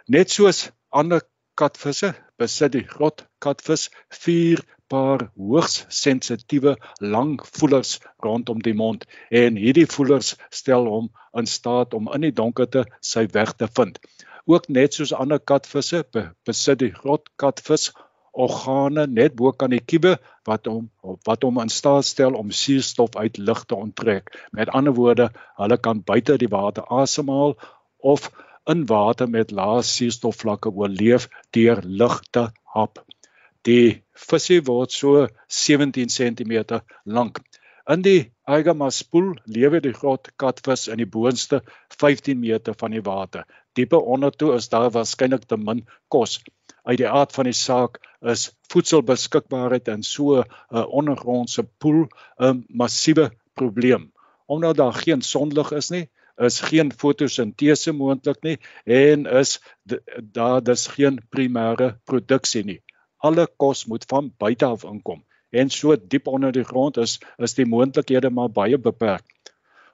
Net 0.07 0.29
soos 0.29 0.69
ander 0.89 1.25
katvisse 1.55 2.13
besit 2.39 2.73
die 2.75 2.85
grot 2.87 3.25
katvis 3.43 3.89
vier 4.23 4.63
paar 4.89 5.27
hoogs 5.37 5.83
sensitiewe 6.01 6.75
lang 7.15 7.35
voelers 7.57 7.97
rondom 8.25 8.63
die 8.65 8.75
mond 8.81 9.05
en 9.41 9.59
hierdie 9.63 9.87
voelers 9.93 10.33
stel 10.61 10.89
hom 10.89 11.09
in 11.41 11.49
staat 11.49 11.93
om 11.93 12.09
in 12.15 12.25
die 12.27 12.35
donkerte 12.41 12.85
sy 13.11 13.27
weg 13.35 13.53
te 13.61 13.69
vind. 13.79 13.99
Ook 14.49 14.69
net 14.69 14.97
soos 14.97 15.13
ander 15.13 15.39
katvisse 15.51 16.03
besit 16.15 16.79
die 16.81 16.93
grotkatvis 16.95 17.91
organe 18.33 19.05
net 19.07 19.35
bo 19.37 19.51
kan 19.51 19.73
die 19.73 19.83
kiewe 19.91 20.15
wat 20.49 20.69
hom 20.69 20.89
wat 21.27 21.45
hom 21.45 21.59
in 21.61 21.73
staat 21.73 22.07
stel 22.09 22.37
om 22.39 22.53
suurstof 22.61 23.17
uit 23.17 23.37
lug 23.37 23.65
te 23.65 23.75
onttrek. 23.77 24.33
Met 24.51 24.73
ander 24.73 24.95
woorde, 24.97 25.29
hulle 25.61 25.77
kan 25.77 26.03
buite 26.05 26.37
die 26.41 26.49
water 26.49 26.85
asemhaal 27.01 27.57
of 27.99 28.31
in 28.69 28.85
water 28.89 29.29
met 29.29 29.51
lae 29.51 29.81
suurstofvlakke 29.85 30.71
oorleef 30.81 31.27
deur 31.57 31.81
lug 32.01 32.19
te 32.35 32.49
hap. 32.75 33.01
Die 33.67 34.01
visie 34.29 34.59
word 34.67 34.93
so 34.95 35.27
17 35.61 36.11
cm 36.13 36.81
lank. 37.05 37.41
In 37.89 38.03
die 38.05 38.29
Eigermaspoel 38.45 39.31
lewe 39.49 39.81
die 39.81 39.95
groot 39.97 40.29
katvis 40.41 40.87
in 40.93 41.01
die 41.01 41.09
boonste 41.09 41.63
15 41.97 42.37
meter 42.39 42.77
van 42.77 42.93
die 42.93 43.01
water. 43.05 43.47
Diepe 43.73 43.97
onder 43.97 44.31
toe 44.31 44.53
is 44.55 44.69
daar 44.69 44.91
waarskynlik 44.93 45.47
te 45.49 45.57
min 45.57 45.81
kos. 46.13 46.39
Uit 46.85 47.01
die 47.01 47.09
aard 47.09 47.33
van 47.33 47.49
die 47.49 47.57
saak 47.57 47.97
is 48.21 48.49
voedselbeskikbaarheid 48.73 49.89
in 49.93 50.03
so 50.03 50.43
'n 50.43 50.85
ondergrondse 51.01 51.63
poel 51.81 52.05
'n 52.37 52.65
massiewe 52.69 53.31
probleem. 53.53 54.11
Omdat 54.45 54.77
daar 54.77 54.93
geen 54.93 55.21
sonlig 55.21 55.71
is 55.71 55.89
nie, 55.89 56.09
is 56.47 56.59
geen 56.71 56.91
fotosintese 56.91 57.91
moontlik 57.91 58.43
nie 58.43 58.57
en 58.85 59.25
is 59.25 59.59
daar 60.21 60.61
dis 60.63 60.87
geen 60.87 61.19
primêre 61.35 61.95
produksie 62.05 62.63
nie 62.63 62.81
alle 63.17 63.47
kos 63.57 63.85
moet 63.85 64.05
van 64.07 64.31
buite 64.37 64.65
af 64.65 64.83
inkom 64.83 65.23
en 65.49 65.69
so 65.69 65.95
diep 65.95 66.27
onder 66.27 66.51
die 66.51 66.63
grond 66.63 66.97
is 66.97 67.17
is 67.37 67.55
die 67.57 67.65
moontlikhede 67.65 68.29
maar 68.29 68.49
baie 68.49 68.77
beperk. 68.77 69.25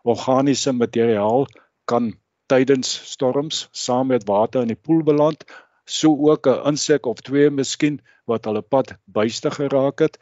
Organiese 0.04 0.74
materiaal 0.74 1.48
kan 1.86 2.14
tydens 2.52 2.92
storms 3.12 3.68
saam 3.72 4.08
met 4.08 4.28
water 4.28 4.62
in 4.62 4.74
die 4.74 4.82
poel 4.88 5.04
beland, 5.04 5.46
so 5.86 6.12
ook 6.30 6.48
'n 6.48 6.68
insek 6.72 7.06
of 7.06 7.22
twee 7.22 7.50
miskien 7.50 8.02
wat 8.26 8.46
hulle 8.46 8.62
pad 8.62 8.96
buiste 9.06 9.52
geraak 9.52 10.00
het. 10.00 10.20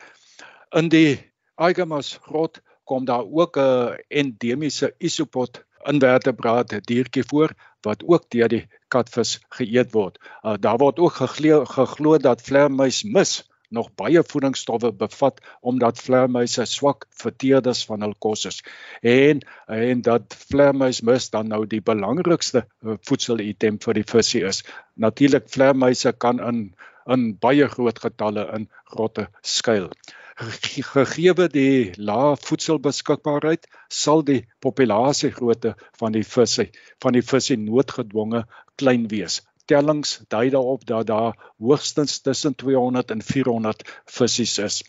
In 0.71 0.89
die 0.89 1.19
Eigemas 1.55 2.17
grot 2.21 2.61
kom 2.83 3.05
daar 3.05 3.25
ook 3.25 3.57
'n 3.57 3.97
endemiese 4.09 4.93
isopod 4.99 5.65
invertebrate 5.91 6.81
diertjie 6.81 7.23
voor 7.29 7.53
wat 7.83 8.03
ook 8.07 8.29
deur 8.31 8.51
die 8.51 8.65
katvis 8.87 9.39
geëet 9.57 9.91
word. 9.91 10.19
Uh, 10.43 10.55
daar 10.59 10.77
word 10.77 10.99
ook 10.99 11.17
geglo, 11.19 12.17
dat 12.17 12.41
vleermuis 12.41 13.03
mis 13.03 13.41
nog 13.73 13.89
baie 13.97 14.21
voedingsstowwe 14.23 14.91
bevat 14.93 15.41
omdat 15.61 16.01
vleermuise 16.05 16.65
swak 16.69 17.07
verteerders 17.23 17.83
van 17.89 18.05
hul 18.05 18.13
kos 18.25 18.45
is. 18.45 18.61
En 19.01 19.41
en 19.65 20.01
dat 20.05 20.35
vleermuismis 20.47 21.29
dan 21.33 21.49
nou 21.49 21.63
die 21.67 21.81
belangrikste 21.81 22.63
eh, 22.63 22.97
voedselitem 23.09 23.79
vir 23.85 23.97
die 23.99 24.07
visie 24.13 24.43
is. 24.49 24.61
Natuurlik 24.93 25.49
vleermuise 25.49 26.13
kan 26.13 26.41
in 26.51 26.65
in 27.13 27.23
baie 27.43 27.65
groot 27.67 27.97
getalle 27.99 28.45
in 28.55 28.69
grotte 28.93 29.25
skuil 29.41 29.89
gegeewe 30.35 31.47
die 31.51 31.93
lae 31.97 32.35
voedselbeskikbaarheid 32.41 33.67
sal 33.89 34.23
die 34.25 34.41
populasiegrootte 34.65 35.75
van 35.99 36.15
die 36.15 36.23
visse 36.25 36.69
van 37.03 37.13
die 37.13 37.21
visse 37.21 37.55
noodgedwonge 37.55 38.45
klein 38.81 39.07
wees. 39.11 39.41
Tellings 39.65 40.21
dui 40.33 40.49
daarop 40.49 40.85
dat 40.85 41.07
daar 41.07 41.37
hoogstens 41.57 42.19
tussen 42.21 42.55
200 42.55 43.11
en 43.11 43.21
400 43.21 43.83
visse 44.05 44.63
is. 44.63 44.83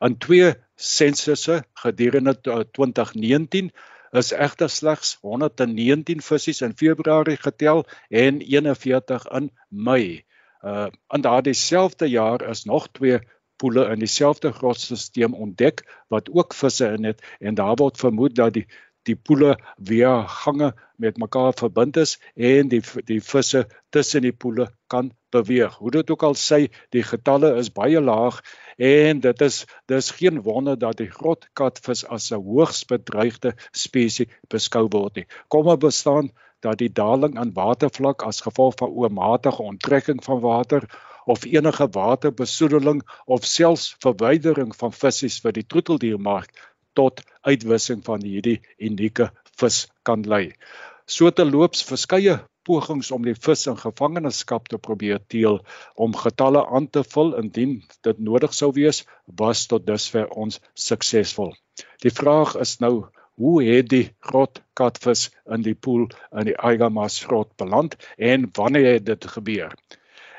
In 0.00 0.18
twee 0.18 0.54
sensusse 0.76 1.64
gedurende 1.74 2.34
2019 2.40 3.72
is 4.12 4.32
egter 4.32 4.70
slegs 4.70 5.16
119 5.20 6.22
visse 6.22 6.64
in 6.64 6.76
Februarie 6.76 7.36
getel 7.36 7.84
en 8.08 8.40
41 8.40 9.26
in 9.28 9.50
Mei. 9.68 10.24
Uh 10.62 10.88
in 11.08 11.20
daardie 11.20 11.54
selfde 11.54 12.06
jaar 12.06 12.42
is 12.48 12.64
nog 12.64 12.88
twee 12.92 13.20
poele 13.60 13.86
in 13.92 14.02
dieselfde 14.02 14.52
grotstelsel 14.56 15.36
ontdek 15.46 15.84
wat 16.08 16.30
ook 16.32 16.56
visse 16.56 16.92
in 16.96 17.04
het 17.10 17.24
en 17.38 17.58
daar 17.60 17.76
word 17.80 18.00
vermoed 18.00 18.34
dat 18.34 18.56
die 18.58 18.66
die 19.08 19.16
poele 19.16 19.54
via 19.88 20.26
gange 20.28 20.72
met 21.00 21.16
mekaar 21.16 21.54
verbind 21.56 21.96
is 21.96 22.18
en 22.36 22.68
die 22.68 22.82
die 23.08 23.20
visse 23.24 23.64
tussen 23.96 24.26
die 24.26 24.32
poele 24.32 24.68
kan 24.92 25.10
beweeg. 25.32 25.78
Hoe 25.80 25.90
dit 25.94 26.10
ook 26.10 26.22
al 26.26 26.36
sê, 26.36 26.66
die 26.92 27.04
getalle 27.06 27.54
is 27.60 27.72
baie 27.72 28.00
laag 28.00 28.40
en 28.76 29.22
dit 29.24 29.42
is 29.46 29.64
dis 29.88 30.10
geen 30.18 30.42
wonder 30.44 30.78
dat 30.78 31.00
die 31.00 31.10
grotkatvis 31.10 32.04
as 32.16 32.30
'n 32.32 32.42
hoogs 32.44 32.84
bedreigde 32.84 33.54
spesies 33.72 34.28
beskou 34.48 34.86
word 34.92 35.16
nie. 35.16 35.26
Kom 35.48 35.66
ons 35.66 35.84
bestaan 35.86 36.32
dat 36.60 36.78
die 36.78 36.92
daling 36.92 37.38
aan 37.38 37.54
watervlak 37.56 38.22
as 38.22 38.44
gevolg 38.44 38.74
van 38.76 38.90
oormatige 38.90 39.62
onttrekking 39.62 40.24
van 40.24 40.40
water 40.40 40.84
of 41.26 41.44
enige 41.44 41.88
waterbesoedeling 41.96 43.02
of 43.26 43.44
selfs 43.44 43.94
verwydering 44.04 44.74
van 44.76 44.92
visse 44.92 45.30
vir 45.44 45.56
die 45.58 45.66
troeteldiermark 45.66 46.54
tot 46.98 47.22
uitwissing 47.48 48.04
van 48.06 48.24
hierdie 48.26 48.60
unieke 48.78 49.30
vis 49.60 49.84
kan 50.02 50.22
lei. 50.22 50.52
So 51.06 51.30
te 51.30 51.44
loops 51.44 51.84
verskeie 51.84 52.38
pogings 52.68 53.10
om 53.10 53.24
die 53.26 53.34
vis 53.34 53.66
in 53.70 53.78
gevangenskap 53.80 54.68
te 54.68 54.78
probeer 54.78 55.20
teel 55.32 55.60
om 55.96 56.16
getalle 56.16 56.66
aan 56.66 56.88
te 56.88 57.02
vul 57.14 57.34
indien 57.40 57.80
dit 58.06 58.18
nodig 58.18 58.54
sou 58.54 58.70
wees, 58.76 59.04
was 59.26 59.66
tot 59.66 59.86
dusver 59.86 60.28
ons 60.44 60.60
suksesvol. 60.74 61.54
Die 62.04 62.14
vraag 62.14 62.54
is 62.60 62.78
nou 62.84 63.08
Hoe 63.40 63.62
het 63.64 63.86
die 63.88 64.06
grot 64.28 64.58
katvis 64.76 65.20
in 65.54 65.62
die 65.64 65.72
poel 65.72 66.02
in 66.36 66.44
die 66.50 66.56
Aigamas 66.70 67.14
grot 67.24 67.54
beland 67.62 67.94
en 68.30 68.42
wanneer 68.58 68.88
het 68.98 69.06
dit 69.06 69.24
gebeur? 69.34 69.72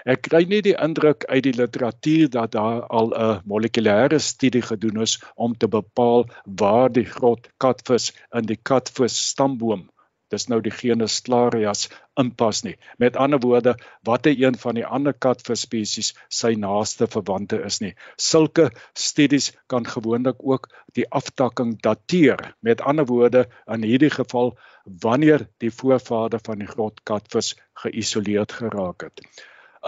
Ek 0.05 0.21
kry 0.29 0.43
nie 0.49 0.61
die 0.65 0.75
indruk 0.87 1.25
uit 1.29 1.43
die 1.43 1.53
literatuur 1.53 2.29
dat 2.29 2.51
daar 2.57 2.81
al 2.87 3.13
'n 3.13 3.41
molekulêre 3.45 4.19
studie 4.19 4.61
gedoen 4.61 5.01
is 5.01 5.19
om 5.35 5.57
te 5.57 5.67
bepaal 5.67 6.25
waar 6.45 6.89
die 6.91 7.05
groot 7.05 7.49
katvis 7.57 8.11
in 8.33 8.45
die 8.45 8.59
katvis 8.71 9.17
stamboom 9.29 9.89
dis 10.31 10.47
nou 10.51 10.61
die 10.63 10.73
genus 10.73 11.19
Clarias 11.25 11.87
inpas 12.21 12.63
nie. 12.63 12.75
Met 13.03 13.17
ander 13.19 13.41
woorde, 13.43 13.75
watter 14.07 14.35
een 14.37 14.57
van 14.63 14.77
die 14.79 14.85
ander 14.85 15.13
katvis 15.13 15.65
spesies 15.67 16.13
sy 16.41 16.53
naaste 16.59 17.07
verwante 17.11 17.59
is 17.67 17.81
nie. 17.83 17.93
Sulke 18.17 18.69
studies 18.97 19.51
kan 19.71 19.87
gewoonlik 19.87 20.39
ook 20.39 20.69
die 20.97 21.07
aftakking 21.21 21.77
dateer. 21.83 22.53
Met 22.61 22.81
ander 22.81 23.07
woorde, 23.11 23.47
in 23.67 23.87
hierdie 23.87 24.13
geval 24.13 24.55
wanneer 25.03 25.47
die 25.63 25.71
voorvader 25.71 26.41
van 26.47 26.63
die 26.63 26.71
groot 26.71 27.03
katvis 27.03 27.55
geïsoleerd 27.83 28.59
geraak 28.63 29.09
het. 29.09 29.25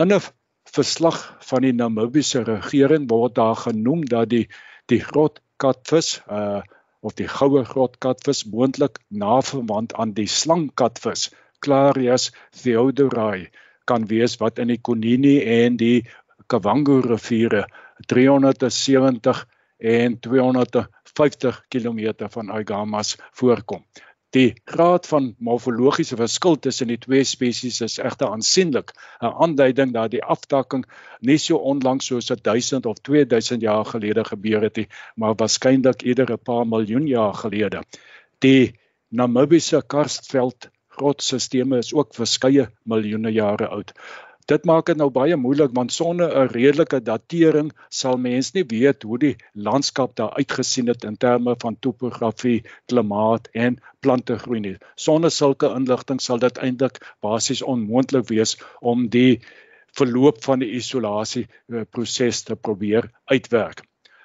In 0.02 0.12
'n 0.12 0.22
verslag 0.76 1.18
van 1.48 1.62
die 1.62 1.74
Namibiese 1.74 2.40
regering 2.44 3.04
word 3.10 3.36
daar 3.36 3.56
genoem 3.56 4.06
dat 4.06 4.30
die 4.30 4.48
die 4.90 5.00
groot 5.00 5.38
katvis 5.62 6.08
uh 6.28 6.62
of 7.04 7.14
die 7.20 7.28
goue 7.28 7.62
groot 7.66 8.00
katvis 8.06 8.42
moontlik 8.54 8.98
naverwant 9.10 9.94
aan 9.94 10.14
die 10.18 10.26
slangkatvis 10.26 11.28
Clarias 11.60 12.26
theodorai 12.64 13.50
kan 13.92 14.08
wees 14.08 14.38
wat 14.42 14.60
in 14.64 14.74
die 14.74 14.80
Konini 14.82 15.36
en 15.60 15.78
die 15.78 16.08
Kavango 16.48 16.98
riviere 17.06 17.68
370 18.08 19.46
en 19.78 20.20
250 20.20 21.62
km 21.70 22.30
van 22.38 22.52
Agamas 22.52 23.18
voorkom. 23.32 23.86
Die 24.34 24.56
graad 24.66 25.06
van 25.06 25.28
morfologiese 25.46 26.16
verskil 26.18 26.56
tussen 26.58 26.90
die 26.90 26.98
twee 26.98 27.22
spesies 27.24 27.76
is 27.86 28.00
egter 28.02 28.32
aansienlik, 28.34 28.94
'n 29.22 29.30
aanduiding 29.46 29.94
dat 29.94 30.10
die 30.12 30.24
aftakking 30.36 30.86
nie 31.22 31.38
so 31.38 31.60
onlangs 31.74 32.08
soos 32.10 32.32
1000 32.48 32.86
of 32.90 32.98
2000 33.10 33.62
jaar 33.62 33.86
gelede 33.86 34.24
gebeur 34.26 34.66
het 34.66 34.76
nie, 34.82 34.88
maar 35.16 35.36
waarskynlik 35.38 36.02
eerder 36.02 36.34
'n 36.34 36.44
paar 36.50 36.66
miljoen 36.68 37.08
jaar 37.08 37.34
gelede. 37.34 37.84
Die 38.40 38.74
Namibiese 39.10 39.84
karstveld 39.88 40.70
grotstelsels 40.88 41.78
is 41.86 41.94
ook 41.94 42.16
verskeie 42.16 42.70
miljoene 42.84 43.32
jare 43.32 43.68
oud. 43.68 43.94
Dit 44.52 44.66
maak 44.68 44.90
dit 44.90 44.98
nou 45.00 45.08
baie 45.16 45.36
moeilik 45.40 45.72
want 45.78 45.94
sonder 45.96 46.32
'n 46.40 46.50
redelike 46.52 47.00
datering 47.10 47.70
sal 47.90 48.18
mens 48.18 48.52
nie 48.54 48.64
weet 48.68 49.04
hoe 49.08 49.18
die 49.18 49.36
landskap 49.54 50.16
daar 50.16 50.34
uitgesien 50.40 50.88
het 50.92 51.04
in 51.04 51.18
terme 51.18 51.56
van 51.62 51.78
topografie, 51.80 52.64
klimaat 52.86 53.48
en 53.54 53.78
plantegroei 54.02 54.60
nie. 54.60 54.78
Sonder 54.96 55.32
sulke 55.32 55.70
inligting 55.76 56.20
sal 56.22 56.40
dit 56.44 56.58
eintlik 56.58 57.00
basies 57.22 57.62
onmoontlik 57.62 58.28
wees 58.28 58.58
om 58.82 59.08
die 59.10 59.40
verloop 59.98 60.44
van 60.44 60.60
die 60.60 60.74
isolasie 60.76 61.48
eh, 61.48 61.86
proses 61.90 62.44
te 62.44 62.56
probeer 62.56 63.12
uitwerk. 63.32 63.84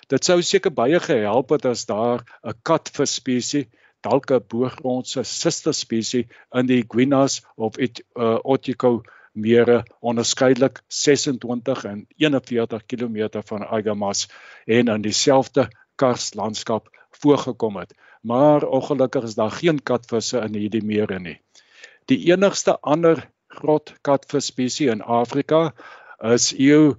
Dit 0.09 0.25
sou 0.25 0.43
seker 0.43 0.73
baie 0.73 0.99
gehelp 1.01 1.51
het 1.55 1.67
as 1.67 1.87
daar 1.87 2.25
'n 2.43 2.59
katvis 2.63 3.15
spesies 3.21 3.67
dalk 4.03 4.31
'n 4.31 4.43
boergrondse 4.49 5.23
suster 5.25 5.75
spesies 5.75 6.27
in 6.55 6.67
die 6.67 6.83
Guinas 6.89 7.43
of 7.57 7.79
it, 7.79 8.03
uh, 8.17 8.39
Otiko 8.43 9.03
mere 9.33 9.83
onderskeidelik 10.01 10.81
26 10.87 11.85
en 11.85 12.07
41 12.17 12.87
km 12.87 13.43
van 13.45 13.67
Agamas 13.67 14.29
en 14.65 14.89
in 14.89 15.03
dieselfde 15.03 15.69
karslandskap 15.95 16.89
voorgekom 17.11 17.77
het. 17.77 17.95
Maar 18.21 18.63
ongelukkig 18.63 19.23
is 19.23 19.35
daar 19.35 19.51
geen 19.51 19.83
katvisse 19.83 20.39
in 20.39 20.55
hierdie 20.55 20.85
mere 20.85 21.21
nie. 21.21 21.41
Die 22.05 22.31
enigste 22.33 22.79
ander 22.81 23.31
groot 23.47 23.95
katvis 24.01 24.47
spesies 24.47 24.93
in 24.93 25.03
Afrika 25.03 25.75
is 26.19 26.53
Eu 26.53 26.97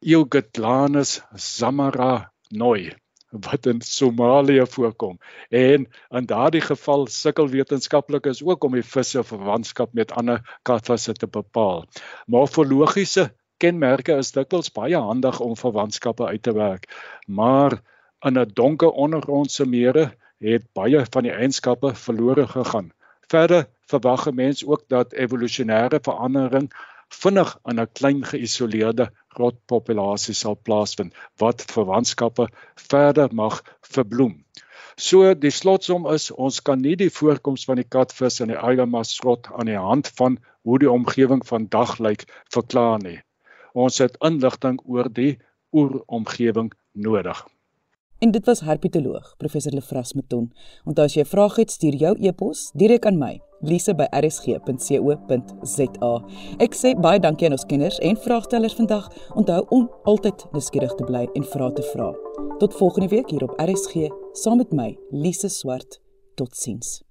Eugotlanus 0.00 1.22
zamara 1.34 2.32
noi 2.48 2.92
wat 3.30 3.66
in 3.66 3.80
Somalië 3.80 4.66
voorkom. 4.66 5.18
En 5.48 5.88
in 6.08 6.26
daardie 6.26 6.60
geval 6.60 7.06
sukkel 7.06 7.48
wetenskaplikes 7.48 8.42
ook 8.42 8.64
om 8.64 8.72
die 8.72 8.84
visse 8.84 9.24
verwantskap 9.24 9.92
met 9.92 10.12
ander 10.12 10.58
katvisse 10.62 11.12
te 11.12 11.26
bepaal. 11.26 11.84
Morfologiese 12.26 13.32
kenmerke 13.56 14.16
is 14.16 14.32
dikwels 14.32 14.72
baie 14.72 14.96
handig 14.96 15.40
om 15.40 15.56
verwantskappe 15.56 16.26
uit 16.26 16.42
te 16.42 16.52
werk, 16.52 16.88
maar 17.26 17.80
in 18.26 18.38
'n 18.38 18.50
donker 18.54 18.90
ondergrondse 18.90 19.66
mere 19.66 20.14
het 20.38 20.64
baie 20.72 21.04
van 21.10 21.22
die 21.22 21.32
eienskappe 21.32 21.94
verlore 21.94 22.46
gegaan. 22.46 22.92
Verder 23.28 23.68
verwag 23.86 24.26
'n 24.26 24.34
mens 24.34 24.64
ook 24.66 24.84
dat 24.88 25.12
evolusionêre 25.12 25.98
verandering 26.00 26.72
vinnig 27.08 27.58
in 27.64 27.80
'n 27.80 27.92
klein 27.92 28.24
geïsoleerde 28.24 29.10
grotpopulasie 29.38 30.34
sal 30.34 30.58
plaasvind 30.68 31.16
wat 31.42 31.64
verwantskappe 31.72 32.48
verder 32.90 33.34
mag 33.42 33.62
verbloem. 33.94 34.36
So 34.98 35.34
die 35.38 35.52
slotsom 35.54 36.06
is 36.10 36.30
ons 36.34 36.58
kan 36.66 36.80
nie 36.82 36.96
die 36.98 37.12
voorkoms 37.14 37.66
van 37.70 37.78
die 37.78 37.86
katvis 37.96 38.40
in 38.42 38.50
die 38.50 38.58
Eigamas 38.58 39.12
grot 39.22 39.46
aan 39.54 39.70
die 39.70 39.78
hand 39.78 40.10
van 40.20 40.40
hoe 40.66 40.78
die 40.82 40.90
omgewing 40.90 41.44
vandag 41.46 41.98
lyk 42.02 42.24
verklaar 42.54 42.98
nie. 43.04 43.20
Ons 43.78 44.00
het 44.02 44.18
inligting 44.30 44.80
oor 44.84 45.06
die 45.20 45.36
oeromgewing 45.72 46.72
nodig. 46.92 47.44
En 48.18 48.30
dit 48.30 48.46
was 48.46 48.60
herpetoloog 48.60 49.34
professor 49.36 49.72
Lefras 49.72 50.12
Meton. 50.12 50.52
Onthou 50.84 51.06
as 51.06 51.14
jy 51.14 51.22
'n 51.22 51.26
vraag 51.26 51.56
het, 51.56 51.70
stuur 51.70 51.94
jou 51.94 52.16
e-pos 52.20 52.70
direk 52.74 53.06
aan 53.06 53.18
my, 53.18 53.40
lise@rsg.co.za. 53.60 56.24
Ek 56.58 56.74
sê 56.74 57.00
baie 57.00 57.20
dankie 57.20 57.46
aan 57.46 57.52
ons 57.52 57.66
kenners 57.66 57.98
en 57.98 58.16
vraagstellers 58.16 58.74
vandag. 58.74 59.08
Onthou 59.34 59.66
om 59.68 59.90
altyd 60.02 60.46
nuuskierig 60.52 60.94
te 60.94 61.04
bly 61.04 61.28
en 61.32 61.44
vra 61.44 61.70
te 61.70 61.82
vra. 61.82 62.14
Tot 62.58 62.74
volgende 62.74 63.08
week 63.08 63.30
hier 63.30 63.42
op 63.42 63.60
RSG 63.60 63.94
saam 64.32 64.56
met 64.56 64.72
my, 64.72 64.98
Lise 65.10 65.48
Swart. 65.48 66.00
Totsiens. 66.34 67.07